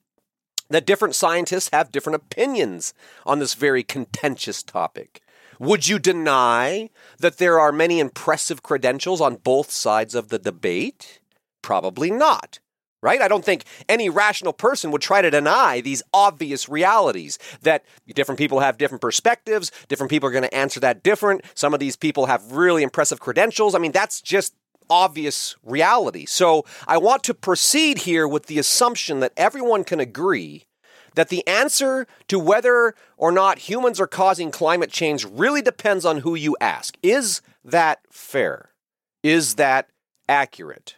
that 0.70 0.86
different 0.86 1.14
scientists 1.14 1.70
have 1.72 1.92
different 1.92 2.16
opinions 2.16 2.94
on 3.24 3.38
this 3.38 3.54
very 3.54 3.82
contentious 3.82 4.62
topic. 4.62 5.22
Would 5.58 5.88
you 5.88 5.98
deny 5.98 6.90
that 7.18 7.38
there 7.38 7.58
are 7.58 7.72
many 7.72 7.98
impressive 7.98 8.62
credentials 8.62 9.20
on 9.20 9.36
both 9.36 9.70
sides 9.70 10.14
of 10.14 10.28
the 10.28 10.38
debate? 10.38 11.20
Probably 11.62 12.10
not 12.10 12.60
right? 13.02 13.22
I 13.22 13.28
don't 13.28 13.44
think 13.44 13.64
any 13.88 14.08
rational 14.08 14.52
person 14.52 14.90
would 14.90 15.02
try 15.02 15.22
to 15.22 15.30
deny 15.30 15.80
these 15.80 16.02
obvious 16.12 16.68
realities 16.68 17.38
that 17.62 17.84
different 18.14 18.38
people 18.38 18.60
have 18.60 18.78
different 18.78 19.02
perspectives, 19.02 19.70
different 19.88 20.10
people 20.10 20.28
are 20.28 20.32
going 20.32 20.42
to 20.42 20.54
answer 20.54 20.80
that 20.80 21.02
different. 21.02 21.42
Some 21.54 21.74
of 21.74 21.80
these 21.80 21.96
people 21.96 22.26
have 22.26 22.52
really 22.52 22.82
impressive 22.82 23.20
credentials. 23.20 23.74
I 23.74 23.78
mean, 23.78 23.92
that's 23.92 24.20
just 24.20 24.54
obvious 24.90 25.56
reality. 25.62 26.26
So 26.26 26.64
I 26.86 26.98
want 26.98 27.22
to 27.24 27.34
proceed 27.34 27.98
here 27.98 28.26
with 28.26 28.46
the 28.46 28.58
assumption 28.58 29.20
that 29.20 29.32
everyone 29.36 29.84
can 29.84 30.00
agree 30.00 30.64
that 31.14 31.30
the 31.30 31.46
answer 31.46 32.06
to 32.28 32.38
whether 32.38 32.94
or 33.16 33.32
not 33.32 33.68
humans 33.68 34.00
are 34.00 34.06
causing 34.06 34.50
climate 34.50 34.90
change 34.90 35.24
really 35.24 35.62
depends 35.62 36.04
on 36.04 36.18
who 36.18 36.34
you 36.34 36.56
ask. 36.60 36.96
Is 37.02 37.42
that 37.64 38.00
fair? 38.10 38.70
Is 39.22 39.56
that 39.56 39.88
accurate? 40.28 40.96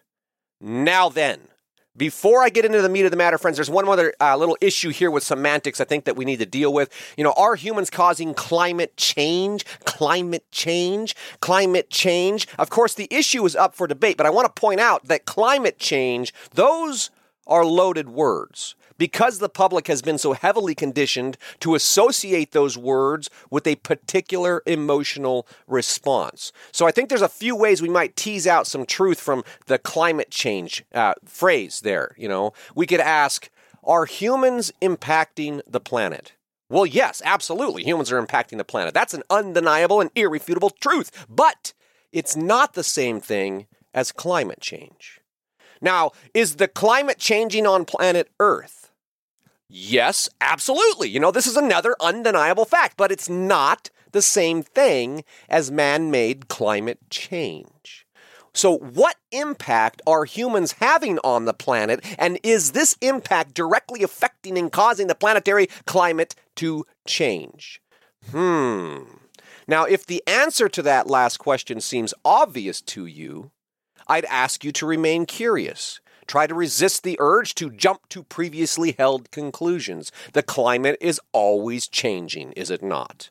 Now 0.61 1.09
then, 1.09 1.49
before 1.97 2.43
I 2.43 2.49
get 2.49 2.65
into 2.65 2.81
the 2.81 2.89
meat 2.89 3.05
of 3.05 3.11
the 3.11 3.17
matter, 3.17 3.37
friends, 3.37 3.57
there's 3.57 3.71
one 3.71 3.89
other 3.89 4.15
uh, 4.21 4.37
little 4.37 4.57
issue 4.61 4.91
here 4.91 5.11
with 5.11 5.23
semantics 5.23 5.81
I 5.81 5.85
think 5.85 6.05
that 6.05 6.17
we 6.17 6.25
need 6.25 6.39
to 6.39 6.47
deal 6.47 6.73
with. 6.73 6.91
You 7.17 7.25
know, 7.25 7.35
are 7.37 7.57
humans 7.57 7.91
causing 7.91 8.33
climate 8.33 8.97
change? 8.97 9.65
Climate 9.85 10.45
change? 10.53 11.17
Climate 11.41 11.91
change? 11.91 12.47
Of 12.59 12.71
course, 12.71 12.95
the 12.95 13.09
issue 13.11 13.45
is 13.45 13.57
up 13.57 13.75
for 13.75 13.87
debate, 13.87 14.17
but 14.17 14.27
I 14.27 14.31
want 14.31 14.47
to 14.47 14.61
point 14.61 14.81
out 14.81 15.09
that 15.09 15.25
climate 15.25 15.79
change, 15.79 16.33
those 16.53 17.11
are 17.47 17.65
loaded 17.65 18.09
words 18.09 18.77
because 19.01 19.39
the 19.39 19.49
public 19.49 19.87
has 19.87 20.03
been 20.03 20.19
so 20.19 20.35
heavily 20.35 20.75
conditioned 20.75 21.39
to 21.59 21.75
associate 21.75 22.53
those 22.53 22.77
words 22.77 23.31
with 23.49 23.67
a 23.67 23.77
particular 23.77 24.63
emotional 24.67 25.49
response. 25.67 26.53
So 26.71 26.87
I 26.87 26.91
think 26.91 27.09
there's 27.09 27.23
a 27.23 27.29
few 27.29 27.57
ways 27.57 27.81
we 27.81 27.89
might 27.89 28.15
tease 28.15 28.47
out 28.47 28.67
some 28.67 28.85
truth 28.85 29.19
from 29.19 29.43
the 29.65 29.79
climate 29.79 30.31
change 30.31 30.85
uh, 30.93 31.15
phrase 31.25 31.81
there. 31.81 32.15
You 32.19 32.29
know, 32.29 32.53
we 32.75 32.87
could 32.87 33.01
ask, 33.01 33.49
are 33.83 34.05
humans 34.05 34.71
impacting 34.83 35.63
the 35.67 35.81
planet? 35.81 36.35
Well, 36.69 36.85
yes, 36.85 37.23
absolutely. 37.25 37.85
Humans 37.85 38.13
are 38.13 38.23
impacting 38.23 38.59
the 38.59 38.65
planet. 38.65 38.93
That's 38.93 39.15
an 39.15 39.23
undeniable 39.31 40.03
and 40.03 40.11
irrefutable 40.15 40.71
truth. 40.79 41.27
But 41.27 41.73
it's 42.13 42.37
not 42.37 42.75
the 42.75 42.85
same 42.85 43.19
thing 43.19 43.67
as 43.95 44.13
climate 44.13 44.61
change. 44.61 45.23
Now, 45.81 46.11
is 46.35 46.57
the 46.57 46.69
climate 46.69 47.19
changing 47.19 47.67
on 47.67 47.87
planet 47.87 48.29
Earth? 48.39 48.80
Yes, 49.73 50.29
absolutely. 50.41 51.09
You 51.09 51.21
know, 51.21 51.31
this 51.31 51.47
is 51.47 51.57
another 51.57 51.95
undeniable 52.01 52.65
fact, 52.65 52.97
but 52.97 53.13
it's 53.13 53.29
not 53.29 53.89
the 54.11 54.21
same 54.21 54.63
thing 54.65 55.23
as 55.49 55.71
man 55.71 56.11
made 56.11 56.49
climate 56.49 56.99
change. 57.09 58.05
So, 58.53 58.77
what 58.77 59.15
impact 59.31 60.03
are 60.09 60.25
humans 60.25 60.73
having 60.73 61.21
on 61.21 61.45
the 61.45 61.55
planet, 61.55 62.05
and 62.19 62.41
is 62.43 62.73
this 62.73 62.97
impact 63.01 63.55
directly 63.55 64.03
affecting 64.03 64.59
and 64.59 64.73
causing 64.73 65.07
the 65.07 65.15
planetary 65.15 65.69
climate 65.87 66.35
to 66.57 66.85
change? 67.07 67.81
Hmm. 68.33 69.03
Now, 69.69 69.85
if 69.85 70.05
the 70.05 70.21
answer 70.27 70.69
to 70.69 70.83
that 70.83 71.07
last 71.07 71.37
question 71.37 71.81
seems 71.81 72.13
obvious 72.25 72.81
to 72.83 73.07
you, 73.07 73.53
I'd 74.09 74.25
ask 74.25 74.65
you 74.65 74.73
to 74.73 74.87
remain 74.87 75.27
curious 75.27 76.01
try 76.31 76.47
to 76.47 76.55
resist 76.55 77.03
the 77.03 77.17
urge 77.19 77.57
to 77.57 77.71
jump 77.71 78.09
to 78.09 78.23
previously 78.23 78.95
held 78.97 79.31
conclusions. 79.33 80.13
The 80.33 80.45
climate 80.45 80.97
is 81.01 81.21
always 81.33 81.89
changing, 81.89 82.53
is 82.53 82.71
it 82.71 82.85
not? 82.85 83.31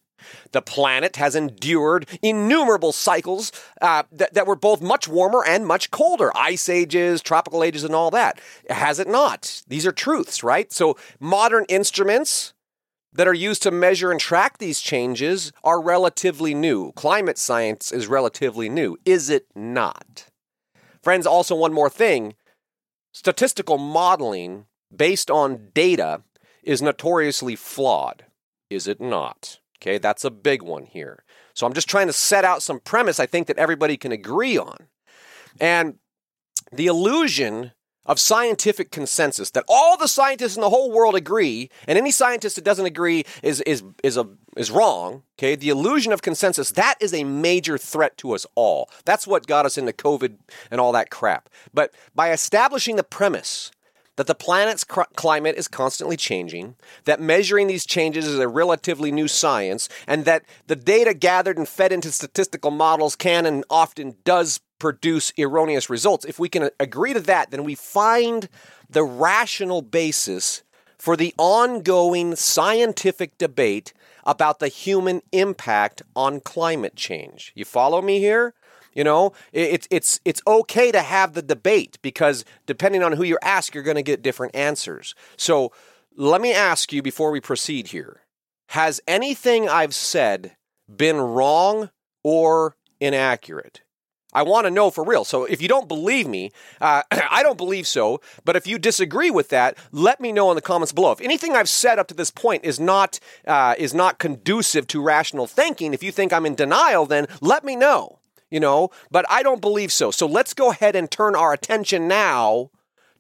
The 0.52 0.62
planet 0.62 1.16
has 1.16 1.34
endured 1.34 2.10
innumerable 2.22 2.92
cycles 2.92 3.54
uh, 3.82 4.04
that, 4.12 4.34
that 4.34 4.46
were 4.46 4.58
both 4.58 4.82
much 4.82 5.08
warmer 5.08 5.46
and 5.46 5.66
much 5.66 5.92
colder 5.92 6.36
ice 6.36 6.68
ages, 6.68 7.22
tropical 7.22 7.64
ages, 7.64 7.86
and 7.86 7.96
all 7.96 8.12
that. 8.12 8.42
Has 8.70 9.00
it 9.00 9.08
not? 9.08 9.64
These 9.70 9.88
are 9.88 9.94
truths, 9.94 10.44
right? 10.44 10.70
So, 10.74 10.98
modern 11.22 11.66
instruments 11.70 12.54
that 13.14 13.30
are 13.30 13.34
used 13.34 13.64
to 13.64 13.72
measure 13.72 14.12
and 14.12 14.20
track 14.20 14.58
these 14.58 14.82
changes 14.82 15.54
are 15.64 15.82
relatively 15.82 16.54
new. 16.54 16.92
Climate 16.92 17.38
science 17.38 17.94
is 17.94 18.08
relatively 18.08 18.68
new, 18.68 18.98
is 19.06 19.30
it 19.30 19.46
not? 19.56 20.26
Friends, 21.02 21.26
also, 21.26 21.56
one 21.56 21.74
more 21.74 21.90
thing 21.90 22.36
Statistical 23.12 23.78
modeling 23.78 24.66
based 24.96 25.30
on 25.30 25.70
data 25.74 26.24
is 26.64 26.82
notoriously 26.82 27.56
flawed, 27.56 28.26
is 28.70 28.88
it 28.88 29.02
not? 29.02 29.60
Okay, 29.82 29.98
that's 29.98 30.26
a 30.26 30.32
big 30.32 30.62
one 30.62 30.86
here. 30.86 31.24
So 31.54 31.66
I'm 31.66 31.74
just 31.74 31.90
trying 31.90 32.08
to 32.08 32.14
set 32.14 32.44
out 32.44 32.62
some 32.62 32.80
premise 32.80 33.20
I 33.20 33.26
think 33.26 33.48
that 33.48 33.58
everybody 33.58 33.98
can 33.98 34.12
agree 34.12 34.58
on. 34.58 34.88
And 35.60 35.96
the 36.72 36.88
illusion 36.88 37.72
of 38.06 38.20
scientific 38.20 38.92
consensus 38.92 39.52
that 39.52 39.64
all 39.68 39.96
the 39.96 40.08
scientists 40.08 40.56
in 40.56 40.62
the 40.62 40.70
whole 40.70 40.92
world 40.92 41.16
agree, 41.16 41.70
and 41.88 41.98
any 41.98 42.12
scientist 42.12 42.56
that 42.56 42.66
doesn't 42.66 42.86
agree 42.86 43.24
is 43.44 43.62
is 43.62 43.84
is 44.04 44.18
a 44.18 44.28
is 44.60 44.70
wrong. 44.70 45.24
Okay, 45.40 45.56
the 45.56 45.70
illusion 45.70 46.12
of 46.12 46.22
consensus 46.22 46.72
that 46.72 46.96
is 47.00 47.14
a 47.14 47.24
major 47.24 47.78
threat 47.78 48.18
to 48.18 48.34
us 48.34 48.46
all. 48.56 48.90
That's 49.06 49.26
what 49.26 49.48
got 49.48 49.66
us 49.66 49.78
into 49.78 49.94
COVID 49.94 50.36
and 50.70 50.82
all 50.82 50.92
that 50.92 51.10
crap. 51.10 51.50
But 51.74 51.94
by 52.14 52.32
establishing 52.32 52.98
the 52.98 53.04
premise 53.04 53.72
that 54.18 54.28
the 54.28 54.36
planet's 54.36 54.84
cr- 54.84 55.04
climate 55.16 55.56
is 55.56 55.70
constantly 55.70 56.18
changing, 56.18 56.76
that 57.06 57.22
measuring 57.22 57.68
these 57.68 57.86
changes 57.86 58.28
is 58.28 58.38
a 58.38 58.50
relatively 58.50 59.14
new 59.14 59.30
science, 59.30 59.88
and 60.06 60.26
that 60.26 60.44
the 60.68 60.76
data 60.76 61.14
gathered 61.14 61.58
and 61.58 61.70
fed 61.70 61.94
into 61.94 62.12
statistical 62.12 62.70
models 62.70 63.16
can 63.16 63.46
and 63.46 63.64
often 63.70 64.18
does 64.26 64.60
produce 64.78 65.32
erroneous 65.40 65.90
results. 65.90 66.26
If 66.26 66.38
we 66.38 66.50
can 66.50 66.70
agree 66.82 67.14
to 67.14 67.22
that, 67.22 67.52
then 67.52 67.64
we 67.64 67.76
find 67.76 68.50
the 68.90 69.06
rational 69.06 69.82
basis 69.82 70.64
for 70.98 71.16
the 71.16 71.34
ongoing 71.38 72.36
scientific 72.36 73.38
debate 73.38 73.94
about 74.26 74.60
the 74.60 74.68
human 74.68 75.22
impact 75.32 76.02
on 76.16 76.40
climate 76.40 76.96
change. 76.96 77.52
You 77.56 77.66
follow 77.66 78.02
me 78.02 78.20
here? 78.20 78.54
You 78.94 79.04
know, 79.04 79.34
it's 79.54 79.88
it's 79.92 80.20
it's 80.26 80.42
okay 80.48 80.92
to 80.92 81.02
have 81.02 81.34
the 81.34 81.42
debate 81.42 82.00
because 82.02 82.44
depending 82.66 83.04
on 83.04 83.14
who 83.14 83.24
you 83.24 83.38
ask, 83.42 83.74
you're 83.74 83.84
going 83.84 83.96
to 83.96 84.04
get 84.04 84.22
different 84.22 84.56
answers. 84.56 85.14
So, 85.38 85.72
let 86.16 86.42
me 86.42 86.54
ask 86.54 86.92
you 86.92 87.02
before 87.02 87.32
we 87.32 87.40
proceed 87.40 87.88
here. 87.88 88.22
Has 88.70 89.00
anything 89.08 89.70
I've 89.70 89.96
said 89.96 90.56
been 90.94 91.18
wrong 91.18 91.92
or 92.24 92.76
inaccurate? 93.00 93.82
I 94.32 94.44
want 94.44 94.66
to 94.66 94.72
know 94.72 94.92
for 94.92 95.04
real. 95.04 95.24
So 95.26 95.46
if 95.46 95.62
you 95.62 95.68
don't 95.68 95.88
believe 95.88 96.28
me, 96.28 96.52
uh, 96.80 97.04
I 97.12 97.42
don't 97.44 97.58
believe 97.58 97.88
so. 97.88 98.22
But 98.46 98.56
if 98.56 98.68
you 98.68 98.78
disagree 98.78 99.32
with 99.32 99.50
that, 99.50 99.78
let 99.92 100.20
me 100.20 100.32
know 100.32 100.52
in 100.52 100.56
the 100.56 100.62
comments 100.62 100.92
below. 100.92 101.12
If 101.12 101.22
anything 101.22 101.56
I've 101.56 101.70
said 101.70 102.00
up 102.00 102.08
to 102.08 102.14
this 102.14 102.32
point 102.32 102.64
is 102.64 102.80
not 102.80 103.20
uh, 103.46 103.76
is 103.78 103.94
not 103.94 104.20
conducive 104.20 104.88
to 104.88 105.02
rational 105.02 105.48
thinking, 105.48 105.94
if 105.94 106.04
you 106.04 106.12
think 106.12 106.32
I'm 106.32 106.46
in 106.46 106.56
denial, 106.56 107.06
then 107.06 107.28
let 107.42 107.64
me 107.64 107.76
know. 107.76 108.20
You 108.50 108.60
know, 108.60 108.90
but 109.12 109.28
I 109.30 109.44
don't 109.44 109.62
believe 109.62 109.92
so. 109.92 110.10
So 110.10 110.26
let's 110.26 110.56
go 110.56 110.72
ahead 110.72 110.96
and 110.96 111.12
turn 111.12 111.36
our 111.36 111.54
attention 111.54 112.08
now 112.08 112.72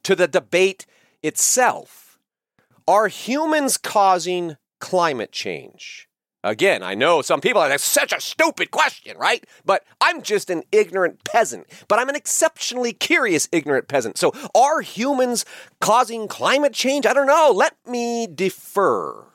to 0.01 0.15
the 0.15 0.27
debate 0.27 0.87
itself. 1.21 2.17
Are 2.87 3.09
humans 3.09 3.77
causing 3.77 4.57
climate 4.79 5.31
change? 5.31 6.08
Again, 6.43 6.83
I 6.83 6.95
know 6.95 7.21
some 7.21 7.41
people 7.41 7.61
are 7.61 7.67
that's 7.69 7.83
such 7.83 8.13
a 8.13 8.21
stupid 8.21 8.71
question, 8.71 9.17
right? 9.17 9.43
But 9.65 9.83
I'm 9.99 10.21
just 10.21 10.49
an 10.49 10.63
ignorant 10.71 11.23
peasant. 11.25 11.67
But 11.89 11.99
I'm 11.99 12.07
an 12.09 12.15
exceptionally 12.15 12.93
curious 12.93 13.49
ignorant 13.51 13.89
peasant. 13.89 14.17
So 14.17 14.31
are 14.55 14.81
humans 14.81 15.43
causing 15.81 16.29
climate 16.29 16.73
change? 16.73 17.05
I 17.05 17.13
don't 17.13 17.27
know. 17.27 17.51
Let 17.53 17.75
me 17.85 18.27
defer. 18.27 19.25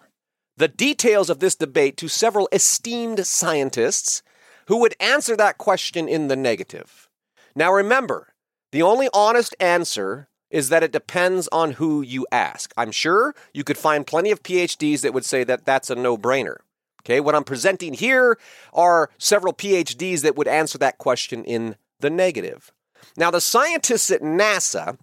the 0.57 0.69
details 0.69 1.31
of 1.31 1.41
this 1.41 1.55
debate 1.57 1.97
to 1.99 2.09
several 2.09 2.49
esteemed 2.53 3.27
scientists 3.27 4.23
who 4.69 4.79
would 4.79 4.95
answer 5.01 5.37
that 5.37 5.59
question 5.59 6.09
in 6.09 6.29
the 6.29 6.37
negative. 6.37 7.09
Now 7.55 7.73
remember, 7.73 8.35
the 8.73 8.83
only 8.83 9.09
honest 9.13 9.55
answer 9.61 10.29
is 10.51 10.69
that 10.69 10.83
it 10.85 10.93
depends 10.93 11.49
on 11.51 11.73
who 11.73 12.03
you 12.03 12.27
ask. 12.31 12.73
I'm 12.77 12.93
sure 12.93 13.35
you 13.53 13.65
could 13.65 13.79
find 13.79 14.07
plenty 14.07 14.31
of 14.31 14.43
PhDs 14.43 15.01
that 15.03 15.13
would 15.13 15.25
say 15.25 15.43
that 15.45 15.65
that's 15.65 15.91
a 15.91 15.95
no 15.97 16.17
brainer. 16.17 16.59
Okay, 17.07 17.21
what 17.21 17.35
I'm 17.35 17.45
presenting 17.45 17.93
here 17.93 18.39
are 18.73 19.11
several 19.19 19.53
PhDs 19.53 20.23
that 20.23 20.37
would 20.37 20.49
answer 20.49 20.79
that 20.79 20.99
question 20.99 21.45
in 21.45 21.77
the 22.01 22.11
negative. 22.11 22.73
Now, 23.17 23.31
the 23.31 23.41
scientists 23.41 24.11
at 24.11 24.23
NASA 24.23 24.99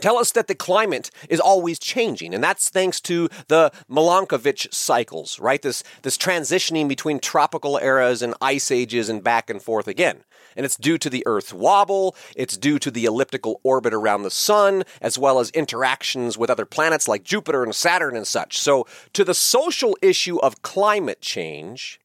tell 0.00 0.18
us 0.18 0.32
that 0.32 0.48
the 0.48 0.54
climate 0.54 1.10
is 1.28 1.38
always 1.38 1.78
changing, 1.78 2.34
and 2.34 2.42
that's 2.42 2.68
thanks 2.68 3.00
to 3.02 3.28
the 3.46 3.70
Milankovitch 3.88 4.72
cycles, 4.74 5.38
right? 5.38 5.62
This, 5.62 5.84
this 6.02 6.18
transitioning 6.18 6.88
between 6.88 7.20
tropical 7.20 7.78
eras 7.78 8.20
and 8.20 8.34
ice 8.40 8.70
ages 8.70 9.08
and 9.08 9.22
back 9.22 9.48
and 9.48 9.62
forth 9.62 9.86
again. 9.86 10.24
And 10.56 10.64
it's 10.66 10.76
due 10.76 10.98
to 10.98 11.10
the 11.10 11.22
Earth's 11.26 11.52
wobble, 11.52 12.14
it's 12.36 12.56
due 12.56 12.78
to 12.78 12.90
the 12.90 13.04
elliptical 13.04 13.60
orbit 13.62 13.94
around 13.94 14.22
the 14.22 14.30
Sun, 14.30 14.84
as 15.00 15.18
well 15.18 15.38
as 15.38 15.50
interactions 15.50 16.36
with 16.38 16.50
other 16.50 16.66
planets 16.66 17.08
like 17.08 17.24
Jupiter 17.24 17.62
and 17.62 17.74
Saturn 17.74 18.16
and 18.16 18.26
such. 18.26 18.58
So, 18.58 18.86
to 19.12 19.24
the 19.24 19.34
social 19.34 19.96
issue 20.02 20.38
of 20.38 20.62
climate 20.62 21.20
change, 21.20 22.00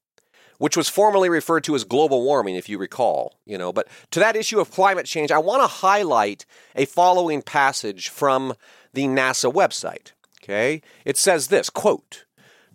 which 0.57 0.77
was 0.77 0.89
formerly 0.89 1.29
referred 1.29 1.63
to 1.65 1.75
as 1.75 1.83
global 1.83 2.23
warming, 2.23 2.55
if 2.55 2.69
you 2.69 2.77
recall, 2.77 3.39
you 3.45 3.57
know. 3.57 3.71
But 3.71 3.87
to 4.11 4.19
that 4.19 4.35
issue 4.35 4.59
of 4.59 4.71
climate 4.71 5.05
change, 5.05 5.31
I 5.31 5.37
want 5.37 5.61
to 5.61 5.67
highlight 5.67 6.45
a 6.75 6.85
following 6.85 7.41
passage 7.41 8.09
from 8.09 8.53
the 8.93 9.05
NASA 9.05 9.51
website. 9.51 10.13
Okay, 10.43 10.81
it 11.05 11.17
says 11.17 11.47
this 11.47 11.69
quote: 11.69 12.25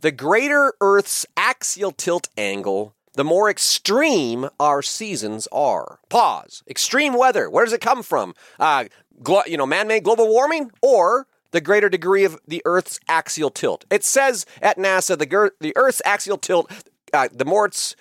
"The 0.00 0.12
greater 0.12 0.75
Earth's 0.81 1.26
axial 1.37 1.93
tilt 1.93 2.29
angle." 2.37 2.95
The 3.14 3.25
more 3.25 3.50
extreme 3.50 4.49
our 4.59 4.83
seasons 4.83 5.47
are. 5.52 5.99
Pause. 6.09 6.62
Extreme 6.69 7.14
weather. 7.14 7.50
Where 7.50 7.64
does 7.64 7.75
it 7.75 7.81
come 7.81 8.02
from? 8.02 8.35
Uh, 8.59 8.85
glo- 9.23 9.42
you 9.47 9.57
know, 9.57 9.66
man-made 9.66 10.04
global 10.04 10.28
warming, 10.28 10.71
or 10.81 11.26
the 11.50 11.61
greater 11.61 11.90
degree 11.90 12.25
of 12.25 12.38
the 12.49 12.62
Earth's 12.64 12.99
axial 13.09 13.50
tilt. 13.50 13.85
It 13.90 14.04
says 14.04 14.47
at 14.62 14.78
NASA 14.78 15.19
the, 15.19 15.26
gir- 15.26 15.52
the 15.61 15.76
Earth's 15.76 16.00
axial 16.04 16.38
tilt 16.38 16.71
uh, 17.12 17.28
the 17.33 17.45
more 17.45 17.66
it's 17.66 17.95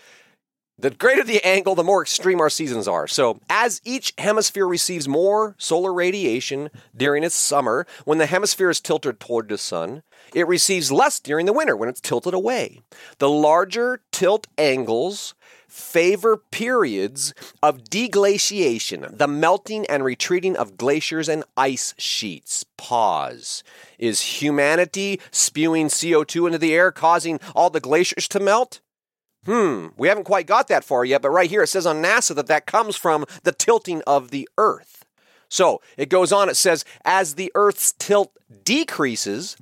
the 0.82 0.90
greater 0.90 1.24
the 1.24 1.44
angle, 1.46 1.76
the 1.76 1.84
more 1.84 2.02
extreme 2.02 2.42
our 2.42 2.50
seasons 2.50 2.88
are. 2.88 3.08
So, 3.08 3.40
as 3.50 3.82
each 3.84 4.14
hemisphere 4.18 4.68
receives 4.68 5.08
more 5.08 5.56
solar 5.58 5.94
radiation 5.94 6.70
during 6.96 7.24
its 7.24 7.36
summer, 7.36 7.86
when 8.06 8.18
the 8.18 8.26
hemisphere 8.26 8.70
is 8.70 8.82
tilted 8.82 9.20
toward 9.20 9.48
the 9.48 9.58
sun, 9.58 10.02
it 10.34 10.48
receives 10.48 10.92
less 10.92 11.20
during 11.20 11.46
the 11.46 11.54
winter 11.54 11.78
when 11.78 11.88
it's 11.90 12.02
tilted 12.02 12.34
away. 12.34 12.82
The 13.20 13.30
larger 13.30 14.02
tilt 14.12 14.48
angles 14.58 15.36
favor 15.68 16.36
periods 16.36 17.34
of 17.64 17.84
deglaciation, 17.86 19.18
the 19.18 19.28
melting 19.28 19.86
and 19.86 20.04
retreating 20.04 20.58
of 20.58 20.78
glaciers 20.78 21.30
and 21.30 21.44
ice 21.56 21.94
sheets. 21.98 22.66
Pause. 22.76 23.64
Is 23.98 24.42
humanity 24.42 25.22
spewing 25.32 25.88
CO2 25.88 26.48
into 26.48 26.58
the 26.58 26.74
air, 26.74 26.92
causing 26.92 27.40
all 27.56 27.70
the 27.70 27.80
glaciers 27.80 28.28
to 28.30 28.40
melt? 28.40 28.82
Hmm, 29.46 29.88
we 29.98 30.08
haven't 30.08 30.26
quite 30.26 30.46
got 30.46 30.68
that 30.68 30.84
far 30.84 31.04
yet, 31.04 31.22
but 31.22 31.32
right 31.32 31.50
here 31.50 31.64
it 31.64 31.68
says 31.68 31.88
on 31.88 32.02
NASA 32.02 32.36
that 32.36 32.48
that 32.48 32.68
comes 32.68 32.96
from 32.96 33.26
the 33.44 33.52
tilting 33.52 34.04
of 34.06 34.30
the 34.30 34.48
Earth. 34.58 35.04
So 35.50 35.82
it 35.98 36.10
goes 36.10 36.32
on, 36.32 36.48
it 36.48 36.56
says, 36.56 36.86
as 37.04 37.36
the 37.36 37.52
Earth's 37.56 37.92
tilt 37.94 38.32
decreases, 38.64 39.58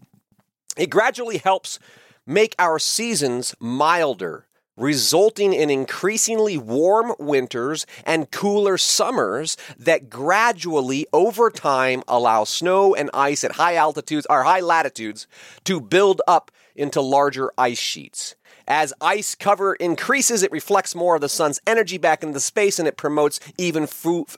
it 0.77 0.89
gradually 0.89 1.37
helps 1.37 1.79
make 2.27 2.55
our 2.59 2.77
seasons 2.77 3.55
milder, 3.59 4.45
resulting 4.77 5.51
in 5.53 5.69
increasingly 5.69 6.57
warm 6.57 7.13
winters 7.17 7.87
and 8.05 8.31
cooler 8.31 8.77
summers 8.77 9.57
that 9.77 10.09
gradually, 10.09 11.07
over 11.11 11.49
time, 11.49 12.03
allow 12.07 12.43
snow 12.43 12.93
and 12.93 13.09
ice 13.13 13.43
at 13.43 13.53
high 13.53 13.75
altitudes 13.75 14.27
or 14.29 14.43
high 14.43 14.59
latitudes 14.59 15.25
to 15.63 15.81
build 15.81 16.21
up 16.27 16.51
into 16.75 17.01
larger 17.01 17.51
ice 17.57 17.79
sheets. 17.79 18.35
As 18.69 18.93
ice 19.01 19.33
cover 19.33 19.73
increases, 19.73 20.43
it 20.43 20.51
reflects 20.51 20.93
more 20.93 21.15
of 21.15 21.21
the 21.21 21.29
sun's 21.29 21.59
energy 21.65 21.97
back 21.97 22.21
into 22.21 22.39
space 22.39 22.77
and 22.77 22.87
it 22.87 22.97
promotes 22.97 23.39
even 23.57 23.87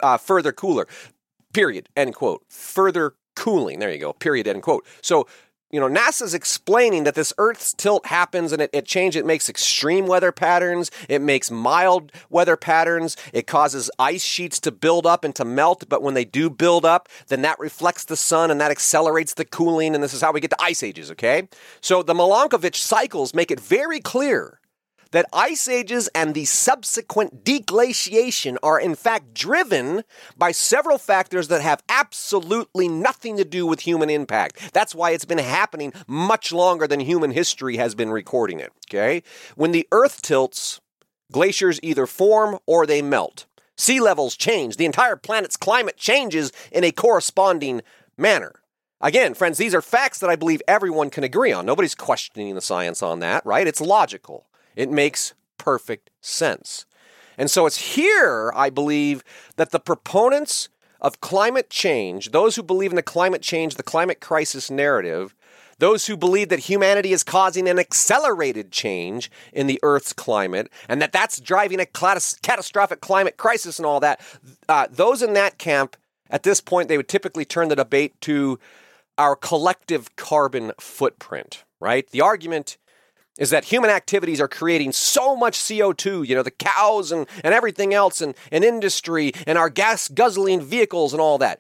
uh, 0.02 0.18
further 0.18 0.54
cooler. 0.54 0.88
Period. 1.54 1.90
End 1.98 2.16
quote. 2.16 2.44
Further 2.50 3.14
cooling. 3.36 3.80
There 3.80 3.92
you 3.92 4.00
go. 4.00 4.14
Period. 4.14 4.48
End 4.48 4.64
quote. 4.64 4.86
So 5.02 5.28
you 5.72 5.80
know, 5.80 5.88
NASA's 5.88 6.34
explaining 6.34 7.04
that 7.06 7.16
this 7.16 7.34
Earth's 7.38 7.74
tilt 7.74 8.06
happens 8.08 8.52
and 8.52 8.62
it, 8.62 8.70
it 8.74 8.86
changes. 8.86 9.20
It 9.20 9.26
makes 9.26 9.50
extreme 9.50 10.08
weather 10.08 10.32
patterns. 10.32 10.92
It 11.10 11.22
makes 11.22 11.50
mild 11.50 12.12
weather 12.30 12.58
patterns. 12.58 13.18
It 13.34 13.48
causes 13.48 13.90
ice 13.98 14.24
sheets 14.24 14.60
to 14.62 14.72
build 14.72 15.06
up 15.06 15.24
and 15.24 15.36
to 15.36 15.46
melt. 15.46 15.86
But 15.90 16.02
when 16.02 16.14
they 16.14 16.26
do 16.26 16.50
build 16.50 16.86
up, 16.86 17.10
then 17.28 17.42
that 17.44 17.60
reflects 17.60 18.06
the 18.06 18.18
sun 18.18 18.52
and 18.52 18.60
that 18.62 18.72
accelerates 18.72 19.34
the 19.34 19.46
cooling. 19.46 19.96
And 19.96 20.04
this 20.04 20.14
is 20.14 20.22
how 20.22 20.32
we 20.32 20.42
get 20.42 20.52
to 20.52 20.62
ice 20.62 20.84
ages, 20.84 21.12
okay? 21.12 21.48
So 21.80 22.04
the 22.04 22.14
Milankovitch 22.14 22.76
cycles 22.76 23.34
make 23.34 23.52
it 23.52 23.60
very 23.60 24.00
clear 24.00 24.61
that 25.12 25.28
ice 25.34 25.68
ages 25.68 26.10
and 26.16 26.34
the 26.34 26.46
subsequent 26.46 27.44
deglaciation 27.44 28.58
are 28.64 28.80
in 28.80 28.96
fact 28.96 29.34
driven 29.34 30.04
by 30.38 30.52
several 30.52 30.98
factors 30.98 31.48
that 31.50 31.62
have 31.62 31.84
absolutely 31.90 32.88
nothing 32.88 33.38
to 33.38 33.46
do 33.46 33.66
with 33.66 33.82
human 33.82 34.10
impact. 34.10 34.74
That's 34.74 34.96
why 34.96 35.12
it's 35.12 35.26
been 35.26 35.38
happening 35.38 35.94
much 36.08 36.52
longer 36.52 36.88
than 36.88 37.00
human 37.00 37.32
history 37.32 37.78
has 37.78 37.96
been 37.96 38.10
recording 38.10 38.60
it. 38.60 38.72
Okay? 38.90 39.24
When 39.56 39.72
the 39.72 39.88
earth 39.92 40.22
tilts, 40.22 40.82
glaciers 41.32 41.80
either 41.84 42.06
form 42.06 42.60
or 42.66 42.86
they 42.86 43.02
melt. 43.02 43.46
Sea 43.78 44.00
levels 44.00 44.36
change. 44.36 44.78
The 44.78 44.86
entire 44.86 45.16
planet's 45.16 45.58
climate 45.58 45.98
changes 45.98 46.52
in 46.72 46.84
a 46.84 46.92
corresponding 46.92 47.82
manner. 48.18 48.62
Again, 49.00 49.34
friends, 49.34 49.58
these 49.58 49.74
are 49.74 49.82
facts 49.82 50.20
that 50.20 50.30
I 50.30 50.36
believe 50.36 50.62
everyone 50.68 51.10
can 51.10 51.24
agree 51.24 51.52
on. 51.52 51.66
Nobody's 51.66 51.96
questioning 51.96 52.54
the 52.54 52.62
science 52.62 53.02
on 53.02 53.20
that, 53.20 53.44
right? 53.46 53.66
It's 53.66 53.82
logical. 53.82 54.46
It 54.76 54.90
makes 54.90 55.34
perfect 55.58 56.10
sense. 56.22 56.86
And 57.38 57.50
so 57.50 57.66
it's 57.66 57.96
here, 57.96 58.52
I 58.56 58.70
believe, 58.70 59.24
that 59.56 59.72
the 59.72 59.80
proponents 59.80 60.70
of 61.00 61.22
climate 61.22 61.70
change, 61.70 62.32
those 62.32 62.56
who 62.56 62.64
believe 62.64 62.92
in 62.92 62.96
the 62.96 63.02
climate 63.02 63.42
change, 63.42 63.76
the 63.76 63.84
climate 63.84 64.22
crisis 64.22 64.70
narrative, 64.70 65.34
those 65.80 66.06
who 66.06 66.16
believe 66.16 66.50
that 66.50 66.60
humanity 66.60 67.12
is 67.12 67.24
causing 67.24 67.68
an 67.68 67.80
accelerated 67.80 68.72
change 68.72 69.32
in 69.52 69.66
the 69.66 69.80
Earth's 69.82 70.14
climate 70.14 70.70
and 70.88 71.02
that 71.02 71.12
that's 71.12 71.42
driving 71.42 71.80
a 71.80 71.88
catastrophic 71.88 73.02
climate 73.02 73.38
crisis 73.38 73.80
and 73.80 73.86
all 73.88 74.00
that, 74.00 74.22
uh, 74.70 74.88
those 74.92 75.24
in 75.24 75.34
that 75.34 75.58
camp, 75.58 75.98
at 76.30 76.44
this 76.44 76.62
point, 76.62 76.88
they 76.88 76.98
would 76.98 77.10
typically 77.10 77.46
turn 77.46 77.70
the 77.70 77.76
debate 77.76 78.20
to 78.22 78.60
our 79.18 79.36
collective 79.36 80.16
carbon 80.16 80.72
footprint, 80.80 81.64
right? 81.80 82.08
The 82.12 82.22
argument 82.22 82.78
is 83.42 83.50
that 83.50 83.66
human 83.66 83.90
activities 83.90 84.40
are 84.40 84.48
creating 84.48 84.92
so 84.92 85.36
much 85.36 85.58
CO2, 85.58 86.28
you 86.28 86.36
know, 86.36 86.44
the 86.44 86.52
cows 86.52 87.12
and, 87.12 87.26
and 87.44 87.56
everything 87.56 87.92
else, 87.92 88.22
and, 88.22 88.36
and 88.52 88.64
industry, 88.64 89.32
and 89.48 89.58
our 89.58 89.68
gas 89.68 90.08
guzzling 90.08 90.62
vehicles 90.62 91.12
and 91.12 91.20
all 91.20 91.40
that, 91.40 91.60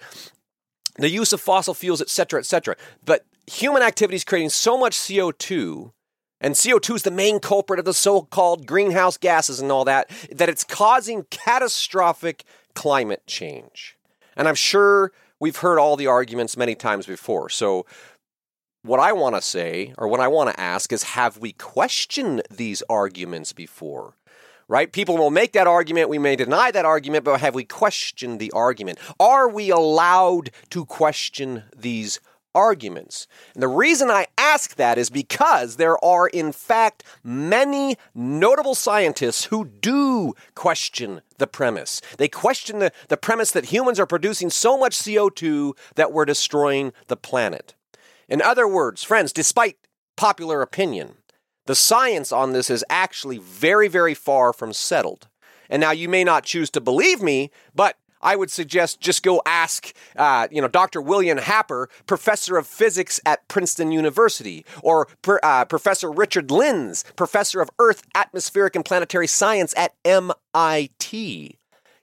the 0.97 1.09
use 1.09 1.33
of 1.33 1.41
fossil 1.41 1.73
fuels, 1.73 1.99
et 1.99 2.07
cetera, 2.07 2.39
et 2.39 2.45
cetera. 2.45 2.75
But 3.03 3.25
human 3.47 3.81
activities 3.81 4.23
creating 4.23 4.51
so 4.51 4.77
much 4.77 4.95
CO2, 4.95 5.91
and 6.39 6.53
CO2 6.53 6.97
is 6.97 7.01
the 7.01 7.09
main 7.09 7.39
culprit 7.39 7.79
of 7.79 7.85
the 7.85 7.95
so 7.95 8.21
called 8.21 8.67
greenhouse 8.67 9.17
gases 9.17 9.59
and 9.59 9.71
all 9.71 9.85
that, 9.85 10.07
that 10.31 10.49
it's 10.49 10.63
causing 10.63 11.23
catastrophic 11.31 12.43
climate 12.75 13.23
change. 13.25 13.97
And 14.37 14.47
I'm 14.47 14.53
sure 14.53 15.13
we've 15.39 15.57
heard 15.57 15.79
all 15.79 15.97
the 15.97 16.05
arguments 16.05 16.55
many 16.55 16.75
times 16.75 17.07
before. 17.07 17.49
So 17.49 17.87
what 18.83 18.99
I 18.99 19.11
want 19.11 19.35
to 19.35 19.41
say, 19.41 19.93
or 19.97 20.07
what 20.07 20.19
I 20.19 20.27
want 20.27 20.49
to 20.49 20.59
ask, 20.59 20.91
is 20.91 21.03
have 21.03 21.37
we 21.37 21.51
questioned 21.53 22.41
these 22.49 22.81
arguments 22.89 23.53
before? 23.53 24.15
Right? 24.67 24.91
People 24.91 25.17
will 25.17 25.31
make 25.31 25.51
that 25.51 25.67
argument, 25.67 26.09
we 26.09 26.17
may 26.17 26.35
deny 26.35 26.71
that 26.71 26.85
argument, 26.85 27.25
but 27.25 27.41
have 27.41 27.53
we 27.53 27.65
questioned 27.65 28.39
the 28.39 28.51
argument? 28.51 28.99
Are 29.19 29.49
we 29.49 29.69
allowed 29.69 30.51
to 30.69 30.85
question 30.85 31.63
these 31.75 32.21
arguments? 32.55 33.27
And 33.53 33.61
the 33.61 33.67
reason 33.67 34.09
I 34.09 34.27
ask 34.37 34.75
that 34.75 34.97
is 34.97 35.09
because 35.09 35.75
there 35.75 36.03
are, 36.03 36.27
in 36.27 36.53
fact, 36.53 37.03
many 37.21 37.97
notable 38.15 38.73
scientists 38.73 39.45
who 39.45 39.65
do 39.65 40.35
question 40.55 41.21
the 41.37 41.47
premise. 41.47 42.01
They 42.17 42.29
question 42.29 42.79
the, 42.79 42.93
the 43.09 43.17
premise 43.17 43.51
that 43.51 43.65
humans 43.65 43.99
are 43.99 44.07
producing 44.07 44.49
so 44.49 44.77
much 44.77 44.97
CO2 44.97 45.73
that 45.95 46.13
we're 46.13 46.25
destroying 46.25 46.93
the 47.07 47.17
planet. 47.17 47.75
In 48.31 48.41
other 48.41 48.65
words, 48.65 49.03
friends, 49.03 49.33
despite 49.33 49.75
popular 50.15 50.61
opinion, 50.61 51.15
the 51.65 51.75
science 51.75 52.31
on 52.31 52.53
this 52.53 52.69
is 52.69 52.85
actually 52.89 53.39
very, 53.39 53.89
very 53.89 54.13
far 54.13 54.53
from 54.53 54.71
settled. 54.71 55.27
And 55.69 55.81
now 55.81 55.91
you 55.91 56.07
may 56.07 56.23
not 56.23 56.45
choose 56.45 56.69
to 56.71 56.79
believe 56.79 57.21
me, 57.21 57.51
but 57.75 57.97
I 58.21 58.37
would 58.37 58.49
suggest 58.49 59.01
just 59.01 59.21
go 59.21 59.41
ask, 59.45 59.93
uh, 60.15 60.47
you 60.49 60.61
know, 60.61 60.69
Dr. 60.69 61.01
William 61.01 61.39
Happer, 61.39 61.89
professor 62.05 62.55
of 62.55 62.67
physics 62.67 63.19
at 63.25 63.45
Princeton 63.49 63.91
University, 63.91 64.65
or 64.81 65.09
uh, 65.43 65.65
Professor 65.65 66.09
Richard 66.09 66.47
Lindzen, 66.47 67.03
professor 67.17 67.59
of 67.59 67.69
Earth, 67.79 68.01
atmospheric, 68.15 68.77
and 68.77 68.85
planetary 68.85 69.27
science 69.27 69.73
at 69.75 69.93
MIT. 70.05 71.57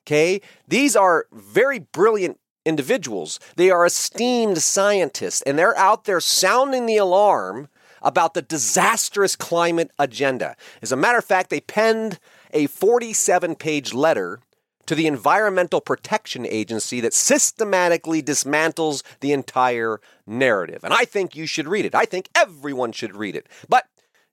Okay, 0.06 0.40
these 0.66 0.94
are 0.94 1.26
very 1.32 1.78
brilliant 1.78 2.38
individuals. 2.64 3.40
They 3.56 3.70
are 3.70 3.86
esteemed 3.86 4.58
scientists, 4.58 5.42
and 5.42 5.58
they're 5.58 5.76
out 5.76 6.04
there 6.04 6.20
sounding 6.20 6.86
the 6.86 6.96
alarm 6.96 7.68
about 8.02 8.34
the 8.34 8.42
disastrous 8.42 9.36
climate 9.36 9.90
agenda. 9.98 10.56
As 10.82 10.92
a 10.92 10.96
matter 10.96 11.18
of 11.18 11.24
fact, 11.24 11.50
they 11.50 11.60
penned 11.60 12.18
a 12.52 12.66
47 12.66 13.56
page 13.56 13.92
letter 13.92 14.40
to 14.86 14.94
the 14.94 15.06
Environmental 15.06 15.82
Protection 15.82 16.46
Agency 16.46 17.00
that 17.00 17.12
systematically 17.12 18.22
dismantles 18.22 19.02
the 19.20 19.32
entire 19.32 20.00
narrative. 20.26 20.82
And 20.82 20.94
I 20.94 21.04
think 21.04 21.36
you 21.36 21.46
should 21.46 21.68
read 21.68 21.84
it. 21.84 21.94
I 21.94 22.06
think 22.06 22.30
everyone 22.34 22.92
should 22.92 23.14
read 23.14 23.36
it. 23.36 23.46
But 23.68 23.86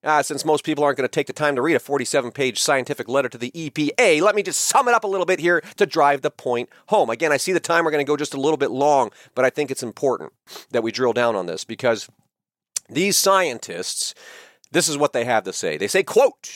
uh, 0.05 0.21
since 0.23 0.45
most 0.45 0.63
people 0.63 0.83
aren't 0.83 0.97
going 0.97 1.07
to 1.07 1.11
take 1.11 1.27
the 1.27 1.33
time 1.33 1.55
to 1.55 1.61
read 1.61 1.75
a 1.75 1.79
47 1.79 2.31
page 2.31 2.59
scientific 2.59 3.09
letter 3.09 3.27
to 3.27 3.37
the 3.37 3.51
EPA, 3.51 4.21
let 4.21 4.35
me 4.35 4.43
just 4.43 4.61
sum 4.61 4.87
it 4.87 4.93
up 4.93 5.03
a 5.03 5.07
little 5.07 5.25
bit 5.25 5.39
here 5.39 5.61
to 5.77 5.85
drive 5.85 6.21
the 6.21 6.31
point 6.31 6.69
home. 6.87 7.09
Again, 7.09 7.31
I 7.31 7.37
see 7.37 7.51
the 7.51 7.59
time, 7.59 7.83
we're 7.83 7.91
going 7.91 8.05
to 8.05 8.09
go 8.09 8.15
just 8.15 8.33
a 8.33 8.39
little 8.39 8.57
bit 8.57 8.71
long, 8.71 9.11
but 9.33 9.43
I 9.43 9.49
think 9.49 9.71
it's 9.71 9.83
important 9.83 10.31
that 10.71 10.83
we 10.83 10.91
drill 10.91 11.13
down 11.13 11.35
on 11.35 11.47
this 11.47 11.65
because 11.65 12.07
these 12.87 13.17
scientists, 13.17 14.13
this 14.71 14.87
is 14.87 14.97
what 14.97 15.13
they 15.13 15.25
have 15.25 15.43
to 15.45 15.53
say. 15.53 15.77
They 15.77 15.87
say, 15.87 16.03
quote, 16.03 16.51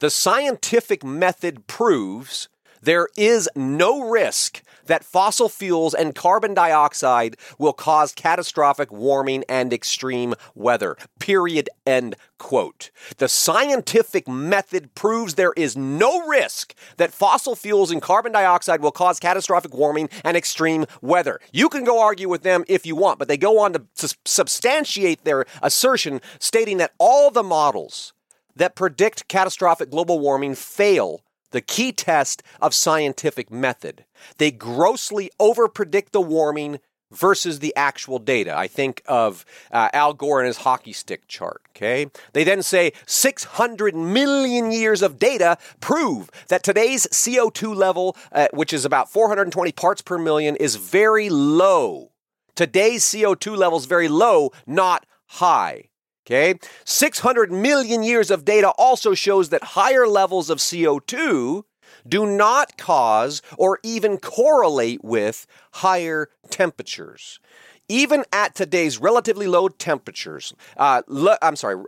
the 0.00 0.10
scientific 0.10 1.04
method 1.04 1.66
proves 1.66 2.48
there 2.82 3.08
is 3.16 3.48
no 3.54 4.10
risk 4.10 4.62
that 4.86 5.04
fossil 5.04 5.48
fuels 5.48 5.94
and 5.94 6.14
carbon 6.14 6.54
dioxide 6.54 7.36
will 7.58 7.72
cause 7.72 8.12
catastrophic 8.12 8.92
warming 8.92 9.44
and 9.48 9.72
extreme 9.72 10.34
weather. 10.54 10.96
Period. 11.18 11.70
End 11.86 12.16
quote. 12.38 12.90
The 13.18 13.28
scientific 13.28 14.26
method 14.26 14.94
proves 14.94 15.34
there 15.34 15.52
is 15.56 15.76
no 15.76 16.26
risk 16.26 16.74
that 16.96 17.12
fossil 17.12 17.54
fuels 17.54 17.90
and 17.90 18.02
carbon 18.02 18.32
dioxide 18.32 18.80
will 18.80 18.90
cause 18.90 19.20
catastrophic 19.20 19.72
warming 19.74 20.08
and 20.24 20.36
extreme 20.36 20.86
weather. 21.00 21.38
You 21.52 21.68
can 21.68 21.84
go 21.84 22.00
argue 22.00 22.28
with 22.28 22.42
them 22.42 22.64
if 22.66 22.84
you 22.84 22.96
want, 22.96 23.18
but 23.18 23.28
they 23.28 23.36
go 23.36 23.60
on 23.60 23.72
to 23.72 24.16
substantiate 24.24 25.24
their 25.24 25.46
assertion 25.62 26.20
stating 26.40 26.78
that 26.78 26.92
all 26.98 27.30
the 27.30 27.44
models 27.44 28.12
that 28.56 28.74
predict 28.74 29.28
catastrophic 29.28 29.90
global 29.90 30.18
warming 30.18 30.54
fail 30.54 31.22
the 31.52 31.60
key 31.60 31.92
test 31.92 32.42
of 32.60 32.74
scientific 32.74 33.50
method. 33.50 34.04
They 34.38 34.50
grossly 34.50 35.30
overpredict 35.40 36.10
the 36.10 36.20
warming 36.20 36.80
versus 37.12 37.60
the 37.60 37.74
actual 37.76 38.18
data. 38.18 38.56
I 38.56 38.66
think 38.66 39.02
of 39.06 39.44
uh, 39.70 39.90
Al 39.92 40.14
Gore 40.14 40.40
and 40.40 40.46
his 40.46 40.58
hockey 40.58 40.92
stick 40.92 41.28
chart. 41.28 41.62
Okay. 41.70 42.06
They 42.32 42.42
then 42.44 42.62
say 42.62 42.92
600 43.06 43.94
million 43.94 44.72
years 44.72 45.02
of 45.02 45.18
data 45.18 45.58
prove 45.80 46.30
that 46.48 46.62
today's 46.62 47.06
CO2 47.08 47.76
level, 47.76 48.16
uh, 48.32 48.48
which 48.52 48.72
is 48.72 48.84
about 48.84 49.10
420 49.10 49.72
parts 49.72 50.02
per 50.02 50.18
million, 50.18 50.56
is 50.56 50.76
very 50.76 51.28
low. 51.28 52.10
Today's 52.54 53.04
CO2 53.04 53.56
level 53.56 53.78
is 53.78 53.86
very 53.86 54.08
low, 54.08 54.50
not 54.66 55.06
high. 55.26 55.88
Okay? 56.26 56.58
600 56.84 57.50
million 57.52 58.02
years 58.02 58.30
of 58.30 58.44
data 58.44 58.70
also 58.78 59.14
shows 59.14 59.48
that 59.48 59.62
higher 59.64 60.06
levels 60.06 60.50
of 60.50 60.58
CO2 60.58 61.64
do 62.06 62.26
not 62.26 62.76
cause 62.76 63.42
or 63.58 63.78
even 63.82 64.18
correlate 64.18 65.02
with 65.04 65.46
higher 65.74 66.28
temperatures. 66.50 67.40
Even 67.88 68.24
at 68.32 68.54
today's 68.54 68.98
relatively 68.98 69.46
low 69.46 69.68
temperatures, 69.68 70.54
uh, 70.76 71.02
le- 71.06 71.38
I'm 71.42 71.56
sorry, 71.56 71.82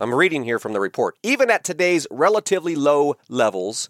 I'm 0.00 0.14
reading 0.14 0.44
here 0.44 0.58
from 0.58 0.72
the 0.74 0.80
report. 0.80 1.16
Even 1.22 1.50
at 1.50 1.64
today's 1.64 2.06
relatively 2.10 2.76
low 2.76 3.16
levels, 3.28 3.88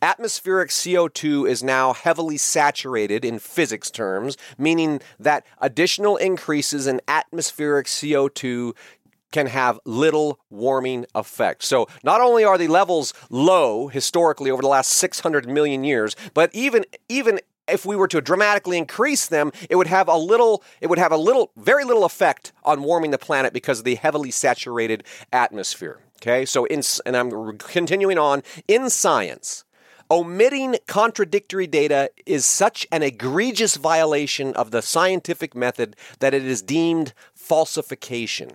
atmospheric 0.00 0.70
CO2 0.70 1.48
is 1.48 1.62
now 1.62 1.92
heavily 1.92 2.36
saturated 2.36 3.24
in 3.24 3.38
physics 3.38 3.90
terms, 3.90 4.36
meaning 4.56 5.00
that 5.18 5.44
additional 5.60 6.16
increases 6.16 6.86
in 6.86 7.00
atmospheric 7.06 7.86
CO2 7.86 8.74
can 9.32 9.46
have 9.46 9.80
little 9.84 10.38
warming 10.50 11.06
effect. 11.14 11.64
So 11.64 11.88
not 12.04 12.20
only 12.20 12.44
are 12.44 12.58
the 12.58 12.68
levels 12.68 13.12
low 13.30 13.88
historically 13.88 14.50
over 14.50 14.62
the 14.62 14.68
last 14.68 14.92
600 14.92 15.48
million 15.48 15.82
years, 15.84 16.14
but 16.34 16.50
even 16.54 16.84
even 17.08 17.40
if 17.68 17.86
we 17.86 17.96
were 17.96 18.08
to 18.08 18.20
dramatically 18.20 18.76
increase 18.76 19.26
them, 19.26 19.52
it 19.70 19.76
would 19.76 19.86
have 19.86 20.08
a 20.08 20.16
little 20.16 20.62
it 20.80 20.88
would 20.88 20.98
have 20.98 21.12
a 21.12 21.16
little 21.16 21.50
very 21.56 21.84
little 21.84 22.04
effect 22.04 22.52
on 22.64 22.82
warming 22.82 23.10
the 23.10 23.18
planet 23.18 23.52
because 23.52 23.80
of 23.80 23.84
the 23.84 23.96
heavily 23.96 24.30
saturated 24.30 25.04
atmosphere. 25.32 26.00
Okay? 26.20 26.44
So 26.44 26.64
in 26.66 26.82
and 27.06 27.16
I'm 27.16 27.58
continuing 27.58 28.18
on 28.18 28.42
in 28.68 28.90
science, 28.90 29.64
Omitting 30.12 30.76
contradictory 30.86 31.66
data 31.66 32.10
is 32.26 32.44
such 32.44 32.86
an 32.92 33.02
egregious 33.02 33.76
violation 33.76 34.52
of 34.54 34.70
the 34.70 34.82
scientific 34.82 35.54
method 35.54 35.96
that 36.18 36.34
it 36.34 36.44
is 36.44 36.60
deemed 36.60 37.14
falsification. 37.34 38.50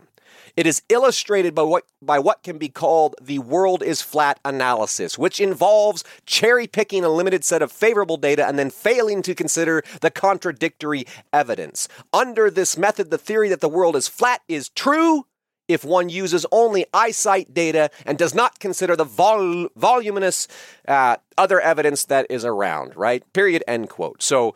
It 0.56 0.67
is 0.67 0.82
illustrated 0.89 1.54
by 1.56 1.63
what, 1.63 1.84
by 2.02 2.19
what 2.19 2.43
can 2.43 2.58
be 2.58 2.69
called 2.69 3.15
the 3.21 3.39
world 3.39 3.84
is 3.84 4.02
flat 4.02 4.39
analysis, 4.43 5.17
which 5.17 5.39
involves 5.39 6.04
cherry 6.26 6.67
picking 6.67 7.04
a 7.04 7.10
limited 7.10 7.43
set 7.43 7.62
of 7.62 7.71
favorable 7.71 8.17
data 8.17 8.47
and 8.47 8.58
then 8.58 8.69
failing 8.69 9.21
to 9.23 9.36
consider 9.36 9.84
the 10.02 10.12
contradictory 10.12 11.06
evidence. 11.34 11.88
Under 12.13 12.50
this 12.50 12.78
method, 12.78 13.12
the 13.12 13.17
theory 13.17 13.50
that 13.50 13.62
the 13.62 13.69
world 13.69 13.95
is 13.95 14.08
flat 14.08 14.41
is 14.47 14.69
true 14.69 15.26
if 15.67 15.84
one 15.84 16.10
uses 16.10 16.45
only 16.52 16.86
eyesight 16.93 17.54
data 17.54 17.89
and 18.06 18.17
does 18.17 18.34
not 18.34 18.60
consider 18.60 18.95
the 18.95 19.04
vol- 19.04 19.67
voluminous 19.76 20.47
uh, 20.88 21.17
other 21.38 21.60
evidence 21.60 22.06
that 22.06 22.26
is 22.30 22.45
around, 22.45 22.95
right? 22.95 23.21
Period, 23.34 23.63
end 23.67 23.89
quote. 23.89 24.23
So, 24.23 24.56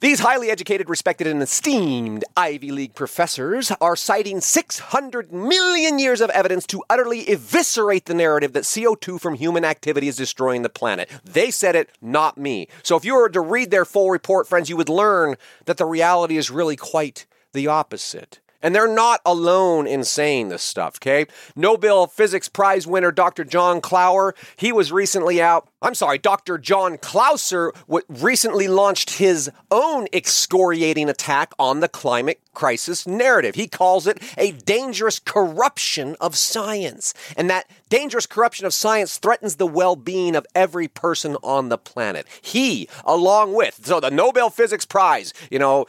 these 0.00 0.20
highly 0.20 0.50
educated, 0.50 0.90
respected, 0.90 1.26
and 1.26 1.42
esteemed 1.42 2.22
Ivy 2.36 2.70
League 2.70 2.94
professors 2.94 3.72
are 3.80 3.96
citing 3.96 4.42
600 4.42 5.32
million 5.32 5.98
years 5.98 6.20
of 6.20 6.28
evidence 6.30 6.66
to 6.66 6.84
utterly 6.90 7.26
eviscerate 7.30 8.04
the 8.04 8.12
narrative 8.12 8.52
that 8.52 8.64
CO2 8.64 9.18
from 9.18 9.36
human 9.36 9.64
activity 9.64 10.08
is 10.08 10.16
destroying 10.16 10.60
the 10.60 10.68
planet. 10.68 11.08
They 11.24 11.50
said 11.50 11.74
it, 11.76 11.88
not 12.02 12.36
me. 12.36 12.68
So 12.82 12.96
if 12.96 13.06
you 13.06 13.14
were 13.14 13.30
to 13.30 13.40
read 13.40 13.70
their 13.70 13.86
full 13.86 14.10
report, 14.10 14.46
friends, 14.46 14.68
you 14.68 14.76
would 14.76 14.90
learn 14.90 15.36
that 15.64 15.78
the 15.78 15.86
reality 15.86 16.36
is 16.36 16.50
really 16.50 16.76
quite 16.76 17.24
the 17.54 17.66
opposite. 17.66 18.40
And 18.62 18.74
they're 18.74 18.92
not 18.92 19.20
alone 19.24 19.86
in 19.86 20.04
saying 20.04 20.48
this 20.48 20.62
stuff, 20.62 20.96
okay? 20.96 21.26
Nobel 21.54 22.06
Physics 22.06 22.48
Prize 22.48 22.86
winner 22.86 23.12
Dr. 23.12 23.44
John 23.44 23.80
Clower, 23.80 24.34
he 24.56 24.72
was 24.72 24.92
recently 24.92 25.40
out. 25.40 25.68
I'm 25.82 25.94
sorry, 25.94 26.18
Dr. 26.18 26.58
John 26.58 26.98
Clauser 26.98 27.70
recently 28.08 28.66
launched 28.66 29.18
his 29.18 29.50
own 29.70 30.06
excoriating 30.12 31.08
attack 31.08 31.52
on 31.58 31.80
the 31.80 31.88
climate 31.88 32.40
crisis 32.54 33.06
narrative. 33.06 33.54
He 33.54 33.68
calls 33.68 34.06
it 34.06 34.20
a 34.36 34.50
dangerous 34.50 35.18
corruption 35.18 36.16
of 36.20 36.34
science. 36.34 37.14
And 37.36 37.48
that 37.50 37.70
dangerous 37.88 38.26
corruption 38.26 38.66
of 38.66 38.74
science 38.74 39.18
threatens 39.18 39.56
the 39.56 39.66
well 39.66 39.94
being 39.94 40.34
of 40.34 40.46
every 40.54 40.88
person 40.88 41.36
on 41.42 41.68
the 41.68 41.78
planet. 41.78 42.26
He, 42.40 42.88
along 43.04 43.52
with, 43.52 43.86
so 43.86 44.00
the 44.00 44.10
Nobel 44.10 44.50
Physics 44.50 44.86
Prize, 44.86 45.32
you 45.50 45.58
know, 45.58 45.86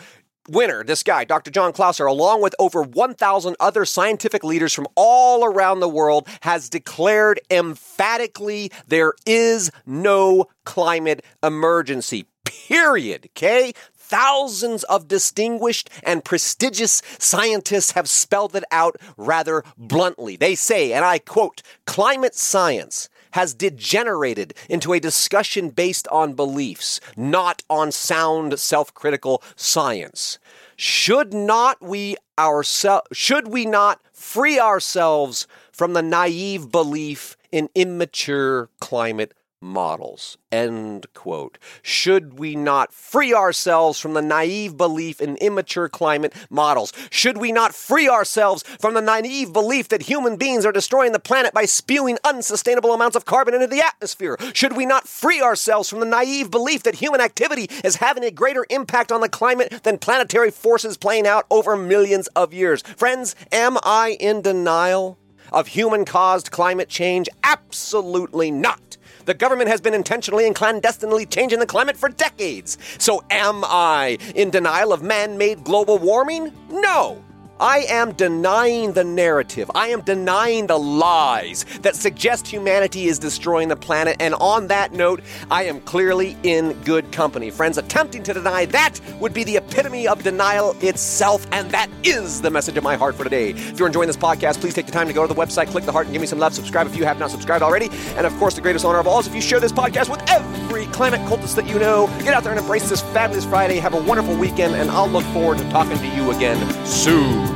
winner, 0.47 0.83
this 0.83 1.03
guy, 1.03 1.23
Dr. 1.23 1.51
John 1.51 1.73
Clauser, 1.73 2.09
along 2.09 2.41
with 2.41 2.55
over 2.59 2.83
1,000 2.83 3.55
other 3.59 3.85
scientific 3.85 4.43
leaders 4.43 4.73
from 4.73 4.87
all 4.95 5.45
around 5.45 5.79
the 5.79 5.89
world, 5.89 6.27
has 6.41 6.69
declared 6.69 7.39
emphatically 7.49 8.71
there 8.87 9.13
is 9.25 9.71
no 9.85 10.47
climate 10.65 11.23
emergency. 11.43 12.25
Period. 12.45 13.29
Okay? 13.31 13.73
Thousands 13.95 14.83
of 14.85 15.09
distinguished 15.09 15.89
and 16.01 16.23
prestigious 16.23 17.01
scientists 17.19 17.91
have 17.91 18.09
spelled 18.09 18.55
it 18.55 18.63
out 18.71 18.95
rather 19.17 19.63
bluntly. 19.77 20.37
They 20.37 20.55
say, 20.55 20.93
and 20.93 21.03
I 21.03 21.19
quote, 21.19 21.61
climate 21.85 22.35
science 22.35 23.09
has 23.31 23.53
degenerated 23.53 24.53
into 24.69 24.93
a 24.93 24.99
discussion 24.99 25.69
based 25.69 26.07
on 26.09 26.33
beliefs, 26.33 26.99
not 27.15 27.63
on 27.69 27.91
sound 27.91 28.59
self-critical 28.59 29.43
science. 29.55 30.39
Should 30.75 31.33
not 31.33 31.81
we 31.81 32.15
ourselves 32.37 33.07
should 33.11 33.47
we 33.47 33.65
not 33.65 33.99
free 34.13 34.59
ourselves 34.59 35.47
from 35.71 35.93
the 35.93 36.03
naive 36.03 36.71
belief 36.71 37.35
in 37.51 37.69
immature 37.73 38.69
climate 38.79 39.33
models. 39.61 40.37
End 40.51 41.07
quote. 41.13 41.57
Should 41.81 42.37
we 42.39 42.55
not 42.55 42.93
free 42.93 43.33
ourselves 43.33 43.99
from 43.99 44.13
the 44.13 44.21
naive 44.21 44.77
belief 44.77 45.19
in 45.19 45.35
immature 45.37 45.89
climate 45.89 46.33
models? 46.49 46.93
Should 47.09 47.37
we 47.37 47.51
not 47.51 47.73
free 47.73 48.07
ourselves 48.07 48.63
from 48.79 48.93
the 48.93 49.01
naive 49.01 49.51
belief 49.53 49.89
that 49.89 50.03
human 50.03 50.37
beings 50.37 50.65
are 50.65 50.71
destroying 50.71 51.11
the 51.11 51.19
planet 51.19 51.53
by 51.53 51.65
spewing 51.65 52.17
unsustainable 52.23 52.93
amounts 52.93 53.15
of 53.15 53.25
carbon 53.25 53.53
into 53.53 53.67
the 53.67 53.81
atmosphere? 53.81 54.37
Should 54.53 54.77
we 54.77 54.85
not 54.85 55.07
free 55.07 55.41
ourselves 55.41 55.89
from 55.89 55.99
the 55.99 56.05
naive 56.05 56.51
belief 56.51 56.83
that 56.83 56.95
human 56.95 57.21
activity 57.21 57.69
is 57.83 57.97
having 57.97 58.23
a 58.23 58.31
greater 58.31 58.65
impact 58.69 59.11
on 59.11 59.21
the 59.21 59.29
climate 59.29 59.81
than 59.83 59.97
planetary 59.97 60.51
forces 60.51 60.97
playing 60.97 61.27
out 61.27 61.45
over 61.49 61.75
millions 61.75 62.27
of 62.27 62.53
years? 62.53 62.81
Friends, 62.95 63.35
am 63.51 63.77
I 63.83 64.17
in 64.19 64.41
denial 64.41 65.17
of 65.51 65.67
human 65.67 66.05
caused 66.05 66.51
climate 66.51 66.89
change? 66.89 67.27
Absolutely 67.43 68.51
not. 68.51 68.96
The 69.27 69.33
government 69.33 69.69
has 69.69 69.81
been 69.81 69.93
intentionally 69.93 70.47
and 70.47 70.55
clandestinely 70.55 71.25
changing 71.25 71.59
the 71.59 71.65
climate 71.65 71.97
for 71.97 72.07
decades. 72.07 72.77
So 72.97 73.25
am 73.29 73.65
I 73.65 74.17
in 74.35 74.51
denial 74.51 74.93
of 74.93 75.03
man 75.03 75.37
made 75.37 75.65
global 75.65 75.97
warming? 75.97 76.53
No. 76.69 77.21
I 77.59 77.85
am 77.89 78.13
denying 78.13 78.93
the 78.93 79.03
narrative. 79.03 79.71
I 79.73 79.87
am 79.89 80.01
denying 80.01 80.67
the 80.67 80.77
lies 80.77 81.65
that 81.81 81.95
suggest 81.95 82.47
humanity 82.47 83.05
is 83.05 83.17
destroying 83.17 83.67
the 83.69 83.75
planet. 83.75 84.17
And 84.19 84.35
on 84.35 84.67
that 84.67 84.93
note, 84.93 85.21
I 85.49 85.63
am 85.63 85.81
clearly 85.81 86.37
in 86.43 86.73
good 86.83 87.11
company. 87.11 87.49
Friends, 87.49 87.77
attempting 87.77 88.23
to 88.23 88.33
deny 88.33 88.65
that 88.65 88.99
would 89.19 89.33
be 89.33 89.43
the 89.43 89.57
epitome 89.57 90.07
of 90.07 90.23
denial 90.23 90.75
itself. 90.81 91.47
And 91.51 91.71
that 91.71 91.89
is 92.03 92.41
the 92.41 92.51
message 92.51 92.77
of 92.77 92.83
my 92.83 92.95
heart 92.95 93.15
for 93.15 93.23
today. 93.23 93.51
If 93.51 93.79
you're 93.79 93.87
enjoying 93.87 94.07
this 94.07 94.17
podcast, 94.17 94.59
please 94.59 94.73
take 94.73 94.85
the 94.85 94.91
time 94.91 95.07
to 95.07 95.13
go 95.13 95.25
to 95.25 95.33
the 95.33 95.39
website, 95.39 95.67
click 95.67 95.85
the 95.85 95.91
heart, 95.91 96.05
and 96.05 96.13
give 96.13 96.21
me 96.21 96.27
some 96.27 96.39
love. 96.39 96.53
Subscribe 96.53 96.85
if 96.87 96.95
you 96.95 97.05
have 97.05 97.19
not 97.19 97.31
subscribed 97.31 97.63
already. 97.63 97.89
And 98.15 98.27
of 98.27 98.35
course, 98.37 98.53
the 98.53 98.61
greatest 98.61 98.85
honor 98.85 98.99
of 98.99 99.07
all 99.07 99.19
is 99.19 99.27
if 99.27 99.33
you 99.33 99.41
share 99.41 99.59
this 99.59 99.71
podcast 99.71 100.09
with 100.09 100.21
every 100.29 100.85
climate 100.87 101.21
cultist 101.21 101.55
that 101.55 101.67
you 101.67 101.79
know. 101.79 102.07
Get 102.19 102.33
out 102.35 102.43
there 102.43 102.51
and 102.51 102.61
embrace 102.61 102.89
this 102.89 103.01
fabulous 103.01 103.45
Friday. 103.45 103.77
Have 103.77 103.93
a 103.93 104.03
wonderful 104.03 104.35
weekend, 104.37 104.75
and 104.75 104.91
I'll 104.91 105.09
look 105.09 105.25
forward 105.25 105.57
to 105.57 105.69
talking 105.69 105.97
to 105.97 106.07
you 106.07 106.31
again 106.31 106.57
soon. 106.85 107.46